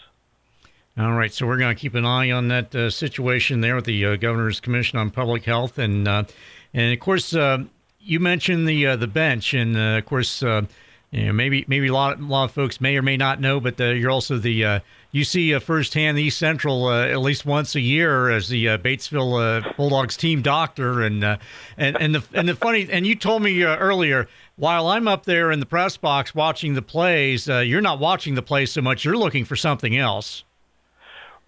All 0.99 1.13
right, 1.13 1.31
so 1.31 1.47
we're 1.47 1.59
going 1.59 1.77
to 1.77 1.79
keep 1.79 1.95
an 1.95 2.07
eye 2.07 2.31
on 2.31 2.49
that 2.49 2.75
uh, 2.75 2.89
situation 2.89 3.61
there 3.61 3.77
with 3.77 3.85
the 3.85 4.03
uh, 4.03 4.17
Governor's 4.17 4.61
Commission 4.61 4.99
on 4.99 5.11
Public 5.11 5.45
Health, 5.45 5.77
and 5.77 6.09
uh, 6.09 6.25
and 6.73 6.91
of 6.95 7.01
course 7.01 7.35
uh, 7.35 7.59
you 8.01 8.19
mentioned 8.19 8.67
the 8.67 8.87
uh, 8.87 8.97
the 8.97 9.07
bench, 9.07 9.53
and 9.53 9.77
uh, 9.77 9.99
of 9.99 10.07
course 10.07 10.41
you 10.41 10.67
know 11.13 11.35
maybe 11.35 11.67
maybe 11.69 11.89
a 11.89 11.93
lot 11.93 12.19
a 12.19 12.25
lot 12.25 12.45
of 12.45 12.53
folks 12.53 12.81
may 12.81 12.97
or 12.97 13.03
may 13.03 13.19
not 13.19 13.43
know, 13.43 13.61
but 13.61 13.79
you're 13.79 14.11
also 14.11 14.39
the 14.39 14.81
you 15.13 15.23
see 15.23 15.59
firsthand 15.59 16.19
East 16.19 16.39
Central 16.39 16.91
at 16.91 17.21
least 17.21 17.45
once 17.45 17.75
a 17.75 17.81
year 17.81 18.31
as 18.31 18.49
the 18.49 18.65
Batesville 18.65 19.77
Bulldogs 19.77 20.17
team 20.17 20.41
doctor, 20.41 21.03
and 21.03 21.23
and 21.23 21.39
and 21.77 22.15
the 22.15 22.25
and 22.33 22.49
the 22.49 22.55
funny 22.55 22.89
and 22.91 23.07
you 23.07 23.17
told 23.17 23.43
me 23.43 23.63
earlier 23.63 24.29
while 24.57 24.87
I'm 24.87 25.09
up 25.09 25.27
there 25.27 25.53
in 25.53 25.61
the 25.61 25.67
press 25.67 25.99
box 25.99 26.35
watching 26.35 26.73
the 26.73 26.81
plays, 26.81 27.49
you're 27.49 27.83
not 27.83 27.99
watching 27.99 28.35
the 28.35 28.41
plays 28.41 28.73
so 28.73 28.81
much. 28.81 29.05
You're 29.05 29.19
looking 29.19 29.45
for 29.45 29.57
something 29.57 29.95
else. 29.95 30.43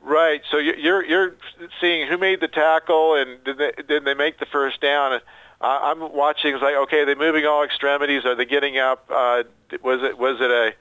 Right. 0.08 0.40
So 0.50 0.56
you're 0.56 1.04
you're 1.04 1.34
seeing 1.82 2.08
who 2.08 2.16
made 2.16 2.40
the 2.40 2.48
tackle 2.48 3.14
and 3.14 3.44
did 3.44 3.58
they 3.58 3.72
did 3.86 4.06
they 4.06 4.14
make 4.14 4.38
the 4.38 4.46
first 4.46 4.80
down? 4.80 5.20
I'm 5.60 6.14
watching. 6.14 6.54
It's 6.54 6.62
like 6.62 6.76
okay, 6.76 7.04
they're 7.04 7.14
moving 7.14 7.44
all 7.44 7.62
extremities. 7.62 8.24
Are 8.24 8.34
they 8.34 8.46
getting 8.46 8.78
up? 8.78 9.04
Uh, 9.10 9.42
was 9.82 10.02
it 10.02 10.16
was 10.16 10.40
it 10.40 10.50
a 10.50 10.72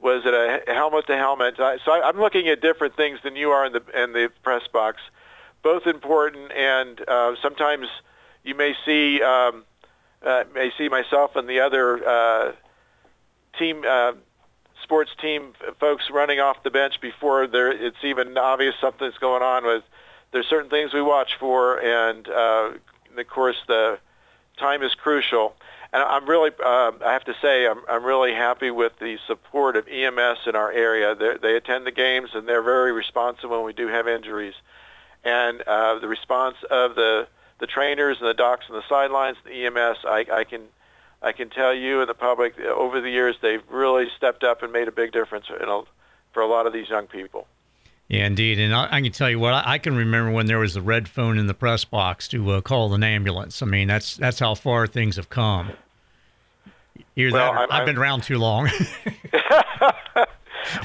was 0.00 0.22
it 0.24 0.32
a 0.32 0.72
helmet 0.72 1.06
to 1.08 1.16
helmet? 1.18 1.56
So 1.58 1.92
I'm 1.92 2.18
looking 2.18 2.48
at 2.48 2.62
different 2.62 2.96
things 2.96 3.18
than 3.22 3.36
you 3.36 3.50
are 3.50 3.66
in 3.66 3.74
the 3.74 3.82
in 4.02 4.14
the 4.14 4.30
press 4.42 4.66
box. 4.72 5.02
Both 5.62 5.86
important, 5.86 6.50
and 6.52 7.06
uh, 7.06 7.36
sometimes 7.42 7.86
you 8.44 8.54
may 8.54 8.74
see 8.86 9.20
um, 9.20 9.64
uh, 10.24 10.44
may 10.54 10.72
see 10.78 10.88
myself 10.88 11.36
and 11.36 11.46
the 11.46 11.60
other 11.60 12.08
uh, 12.08 12.52
team 13.58 13.84
uh, 13.86 14.12
sports 14.90 15.12
team 15.22 15.52
folks 15.78 16.10
running 16.10 16.40
off 16.40 16.60
the 16.64 16.70
bench 16.70 17.00
before 17.00 17.46
there 17.46 17.70
it's 17.70 18.02
even 18.02 18.36
obvious 18.36 18.74
something's 18.80 19.18
going 19.18 19.40
on 19.40 19.64
with 19.64 19.84
there's 20.32 20.48
certain 20.48 20.68
things 20.68 20.92
we 20.92 21.00
watch 21.00 21.36
for 21.38 21.80
and 21.80 22.28
uh, 22.28 22.72
of 23.16 23.28
course 23.28 23.56
the 23.68 24.00
time 24.60 24.82
is 24.82 24.94
crucial. 24.94 25.56
And 25.92 26.02
I'm 26.02 26.26
really 26.28 26.50
uh, 26.64 26.92
I 27.04 27.12
have 27.12 27.24
to 27.24 27.34
say 27.42 27.66
I'm 27.66 27.80
I'm 27.88 28.04
really 28.04 28.32
happy 28.32 28.70
with 28.70 28.92
the 29.00 29.18
support 29.26 29.76
of 29.76 29.88
EMS 29.88 30.38
in 30.46 30.54
our 30.54 30.70
area. 30.70 31.16
They 31.16 31.36
they 31.42 31.56
attend 31.56 31.84
the 31.86 31.90
games 31.90 32.30
and 32.34 32.46
they're 32.46 32.62
very 32.62 32.92
responsive 32.92 33.50
when 33.50 33.64
we 33.64 33.72
do 33.72 33.88
have 33.88 34.06
injuries. 34.06 34.54
And 35.24 35.62
uh, 35.62 35.98
the 35.98 36.06
response 36.06 36.56
of 36.70 36.94
the 36.94 37.26
the 37.58 37.66
trainers 37.66 38.18
and 38.20 38.28
the 38.28 38.34
docs 38.34 38.66
on 38.70 38.76
the 38.76 38.88
sidelines 38.88 39.36
the 39.44 39.66
EMS 39.66 39.98
I 40.04 40.26
I 40.32 40.44
can 40.44 40.62
I 41.22 41.32
can 41.32 41.50
tell 41.50 41.74
you 41.74 42.00
and 42.00 42.08
the 42.08 42.14
public 42.14 42.58
over 42.58 43.00
the 43.00 43.10
years 43.10 43.36
they've 43.42 43.62
really 43.68 44.06
stepped 44.16 44.42
up 44.42 44.62
and 44.62 44.72
made 44.72 44.88
a 44.88 44.92
big 44.92 45.12
difference 45.12 45.46
a, 45.50 45.82
for 46.32 46.42
a 46.42 46.46
lot 46.46 46.66
of 46.66 46.72
these 46.72 46.88
young 46.88 47.06
people. 47.06 47.46
Yeah, 48.08 48.26
indeed, 48.26 48.58
and 48.58 48.74
I, 48.74 48.88
I 48.90 49.00
can 49.02 49.12
tell 49.12 49.30
you 49.30 49.38
what 49.38 49.54
I, 49.54 49.62
I, 49.74 49.78
can 49.78 49.94
remember 49.94 50.32
when 50.32 50.46
there 50.46 50.58
was 50.58 50.74
the 50.74 50.82
red 50.82 51.08
phone 51.08 51.38
in 51.38 51.46
the 51.46 51.54
press 51.54 51.84
box 51.84 52.26
to 52.28 52.50
uh, 52.50 52.60
call 52.60 52.92
an 52.92 53.04
ambulance. 53.04 53.62
I 53.62 53.66
mean, 53.66 53.86
that's 53.86 54.16
that's 54.16 54.40
how 54.40 54.56
far 54.56 54.88
things 54.88 55.14
have 55.14 55.28
come. 55.28 55.70
Either 57.14 57.32
well, 57.32 57.52
that, 57.52 57.72
I've 57.72 57.86
been 57.86 57.96
around 57.98 58.24
too 58.24 58.38
long. 58.38 58.68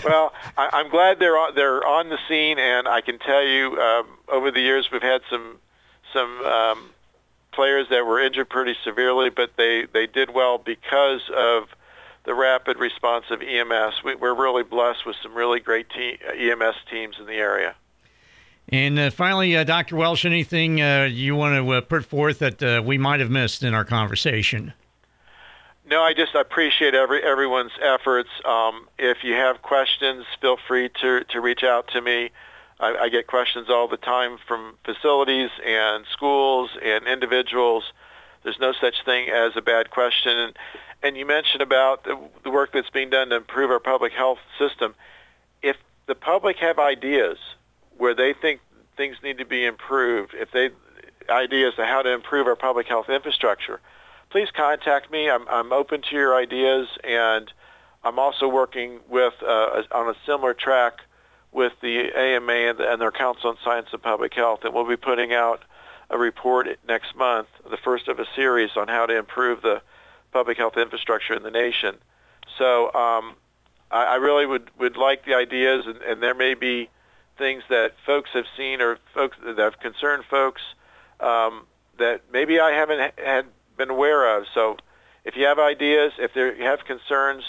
well, 0.04 0.34
I, 0.56 0.82
am 0.82 0.89
glad 0.89 1.17
they're 1.17 1.38
on, 1.38 1.56
they're 1.56 1.86
on 1.86 2.10
the 2.10 2.19
scene, 2.28 2.60
and 2.60 2.88
I 2.88 3.02
can 3.02 3.17
tell 3.17 3.43
you 3.43 3.76
um, 3.80 4.08
over 4.28 4.52
the 4.52 4.62
years 4.62 4.89
we've 4.91 5.02
had 5.02 5.21
some 5.28 5.58
some 6.13 6.45
um, 6.45 6.89
players 7.56 7.88
that 7.89 8.06
were 8.06 8.20
injured 8.20 8.50
pretty 8.50 8.76
severely, 8.84 9.30
but 9.30 9.52
they, 9.58 9.86
they 9.94 10.08
did 10.08 10.34
well 10.34 10.58
because 10.58 11.22
of 11.36 11.70
the 12.26 12.34
rapid 12.34 12.78
response 12.78 13.26
of 13.30 13.41
EMS. 13.41 14.04
We, 14.04 14.13
are 14.13 14.36
really 14.36 14.63
blessed 14.63 15.06
with 15.06 15.15
some 15.24 15.34
really 15.34 15.60
great 15.60 15.89
team, 15.89 16.18
EMS 16.38 16.76
teams 16.89 17.15
in 17.20 17.26
the 17.26 17.34
area. 17.34 17.76
And 18.70 18.98
uh, 18.98 19.10
finally, 19.12 19.56
uh, 19.56 19.63
Dr. 19.63 19.96
Welsh, 19.96 20.26
anything 20.26 20.82
uh, 20.82 21.08
you 21.12 21.36
want 21.36 21.56
to 21.56 21.72
uh, 21.72 21.82
put 21.82 22.04
forth 22.04 22.39
that 22.39 22.63
uh, 22.63 22.82
we 22.84 22.98
might 22.98 23.20
have 23.20 23.30
missed 23.30 23.63
in 23.63 23.74
our 23.74 23.86
conversation? 23.86 24.74
No, 25.88 26.02
I 26.02 26.13
just 26.15 26.34
appreciate 26.34 26.96
every 26.96 27.22
everyone's 27.22 27.72
efforts. 27.80 28.30
Um, 28.44 28.88
if 28.98 29.24
you 29.24 29.34
have 29.34 29.62
questions, 29.62 30.26
feel 30.41 30.58
free 30.68 30.89
to, 31.02 31.24
to 31.26 31.39
reach 31.39 31.63
out 31.63 31.89
to 31.89 32.02
me. 32.02 32.32
I, 32.79 32.95
I 32.95 33.09
get 33.09 33.27
questions 33.27 33.67
all 33.69 33.88
the 33.88 33.97
time 33.97 34.38
from 34.47 34.75
facilities 34.83 35.49
and 35.65 36.05
schools 36.11 36.71
and 36.83 37.07
individuals. 37.07 37.83
There's 38.43 38.59
no 38.59 38.73
such 38.73 39.03
thing 39.05 39.29
as 39.29 39.53
a 39.55 39.61
bad 39.61 39.89
question. 39.89 40.38
And, 40.38 40.57
and 41.01 41.17
you 41.17 41.25
mentioned 41.25 41.61
about 41.61 42.03
the, 42.03 42.17
the 42.43 42.51
work 42.51 42.71
that's 42.73 42.89
being 42.89 43.09
done 43.09 43.29
to 43.29 43.35
improve 43.38 43.71
our 43.71 43.79
public 43.79 44.13
health 44.13 44.39
system. 44.59 44.93
If 45.61 45.77
the 46.07 46.15
public 46.15 46.57
have 46.57 46.77
ideas 46.79 47.38
where 47.97 48.13
they 48.13 48.33
think 48.33 48.61
things 48.97 49.17
need 49.23 49.38
to 49.38 49.45
be 49.45 49.65
improved, 49.65 50.33
if 50.33 50.51
they 50.51 50.69
ideas 51.29 51.73
to 51.75 51.85
how 51.85 52.01
to 52.01 52.11
improve 52.11 52.45
our 52.45 52.55
public 52.55 52.88
health 52.88 53.09
infrastructure, 53.09 53.79
please 54.29 54.49
contact 54.51 55.11
me. 55.11 55.29
I'm, 55.29 55.47
I'm 55.47 55.73
open 55.73 56.01
to 56.03 56.15
your 56.15 56.35
ideas, 56.35 56.88
and 57.03 57.51
I'm 58.03 58.19
also 58.19 58.47
working 58.47 58.99
with 59.09 59.33
uh, 59.41 59.81
on 59.91 60.09
a 60.09 60.15
similar 60.25 60.53
track 60.53 60.99
with 61.56 61.72
the 61.82 62.12
AMA 62.13 62.52
and 62.52 63.02
their 63.02 63.12
Council 63.12 63.50
on 63.50 63.58
Science 63.63 63.88
and 63.94 64.02
Public 64.02 64.34
Health, 64.34 64.65
and 64.65 64.74
we'll 64.74 64.88
be 64.88 64.98
putting 64.98 65.34
out 65.34 65.63
a 66.10 66.18
report 66.18 66.68
next 66.86 67.15
month, 67.15 67.48
the 67.70 67.78
first 67.78 68.10
of 68.10 68.20
a 68.20 68.26
series 68.36 68.72
on 68.76 68.89
how 68.89 69.06
to 69.06 69.18
improve 69.18 69.62
the 69.62 69.82
public 70.34 70.58
health 70.58 70.76
infrastructure 70.76 71.34
in 71.34 71.44
the 71.44 71.50
nation. 71.50 71.96
So 72.58 72.88
um, 72.94 73.36
I, 73.89 74.04
I 74.04 74.15
really 74.15 74.46
would, 74.46 74.70
would 74.78 74.98
like 74.98 75.26
the 75.26 75.34
ideas, 75.34 75.86
and, 75.88 76.02
and 76.02 76.22
there 76.22 76.36
may 76.36 76.56
be 76.56 76.89
things 77.38 77.63
that 77.70 77.94
folks 78.06 78.32
have 78.34 78.46
seen 78.58 78.82
or 78.82 79.00
folks 79.13 79.38
that 79.46 79.58
have 79.58 79.80
concerned 79.80 80.26
folks 80.30 80.62
um, 81.22 81.65
that 81.98 82.22
maybe 82.34 82.60
I 82.60 82.72
haven't 82.72 83.13
had 83.18 83.46
been 83.78 83.89
aware 83.89 84.38
of. 84.38 84.46
So 84.54 84.76
if 85.24 85.38
you 85.38 85.46
have 85.46 85.58
ideas, 85.58 86.12
if 86.20 86.36
you 86.36 86.54
have 86.65 86.84
concerns, 86.84 87.44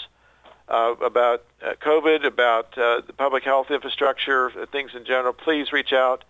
uh, 0.77 0.95
about 1.03 1.43
uh, 1.61 1.73
COVID, 1.81 2.25
about 2.25 2.77
uh, 2.77 3.01
the 3.05 3.13
public 3.13 3.43
health 3.43 3.71
infrastructure, 3.71 4.51
uh, 4.59 4.65
things 4.71 4.91
in 4.95 5.05
general, 5.05 5.33
please 5.33 5.71
reach 5.71 5.93
out 5.93 6.23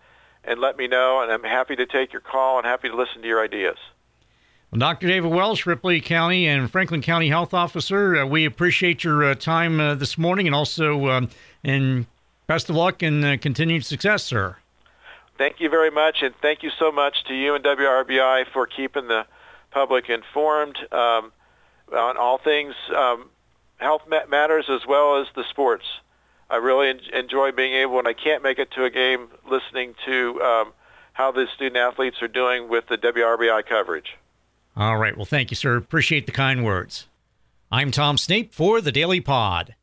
and 0.43 0.59
let 0.59 0.77
me 0.77 0.87
know. 0.87 1.21
And 1.21 1.31
I'm 1.31 1.43
happy 1.43 1.75
to 1.75 1.85
take 1.85 2.13
your 2.13 2.21
call 2.21 2.57
and 2.57 2.65
happy 2.65 2.89
to 2.89 2.95
listen 2.95 3.21
to 3.21 3.27
your 3.27 3.43
ideas. 3.43 3.77
Well, 4.71 4.79
Dr. 4.79 5.07
David 5.07 5.31
Welsh, 5.31 5.65
Ripley 5.65 6.01
County 6.01 6.47
and 6.47 6.69
Franklin 6.71 7.01
County 7.01 7.29
Health 7.29 7.53
Officer, 7.53 8.17
uh, 8.17 8.25
we 8.25 8.45
appreciate 8.45 9.03
your 9.03 9.23
uh, 9.23 9.35
time 9.35 9.77
this 9.97 10.17
morning 10.17 10.45
and 10.47 10.55
also 10.55 11.07
um, 11.07 11.29
and 11.63 12.05
best 12.47 12.69
of 12.69 12.75
luck 12.75 13.01
and 13.01 13.41
continued 13.41 13.85
success, 13.85 14.23
sir. 14.23 14.57
Thank 15.37 15.59
you 15.59 15.69
very 15.69 15.91
much, 15.91 16.17
and 16.21 16.33
thank 16.41 16.63
you 16.63 16.71
so 16.79 16.91
much 16.91 17.23
to 17.25 17.33
you 17.35 17.53
and 17.53 17.63
WRBI 17.63 18.45
for 18.51 18.65
keeping 18.65 19.07
the 19.07 19.25
public 19.71 20.09
informed 20.09 20.77
um, 20.91 21.31
on 21.93 22.17
all 22.17 22.37
things 22.39 22.73
um, 22.95 23.29
health 23.77 24.03
matters 24.29 24.65
as 24.69 24.81
well 24.87 25.21
as 25.21 25.27
the 25.35 25.43
sports. 25.49 25.85
I 26.49 26.57
really 26.57 26.93
enjoy 27.13 27.51
being 27.51 27.73
able, 27.73 27.95
when 27.95 28.07
I 28.07 28.13
can't 28.13 28.41
make 28.43 28.59
it 28.59 28.71
to 28.71 28.85
a 28.85 28.89
game, 28.89 29.27
listening 29.49 29.95
to 30.05 30.41
um, 30.41 30.73
how 31.13 31.31
the 31.31 31.47
student 31.55 31.77
athletes 31.77 32.21
are 32.21 32.27
doing 32.27 32.69
with 32.69 32.87
the 32.87 32.97
WRBI 32.97 33.65
coverage. 33.65 34.17
All 34.75 34.97
right. 34.97 35.15
Well, 35.15 35.25
thank 35.25 35.51
you, 35.51 35.55
sir. 35.55 35.75
Appreciate 35.75 36.25
the 36.25 36.31
kind 36.31 36.63
words. 36.63 37.07
I'm 37.71 37.91
Tom 37.91 38.17
Snape 38.17 38.53
for 38.53 38.79
the 38.79 38.91
Daily 38.91 39.19
Pod. 39.19 39.75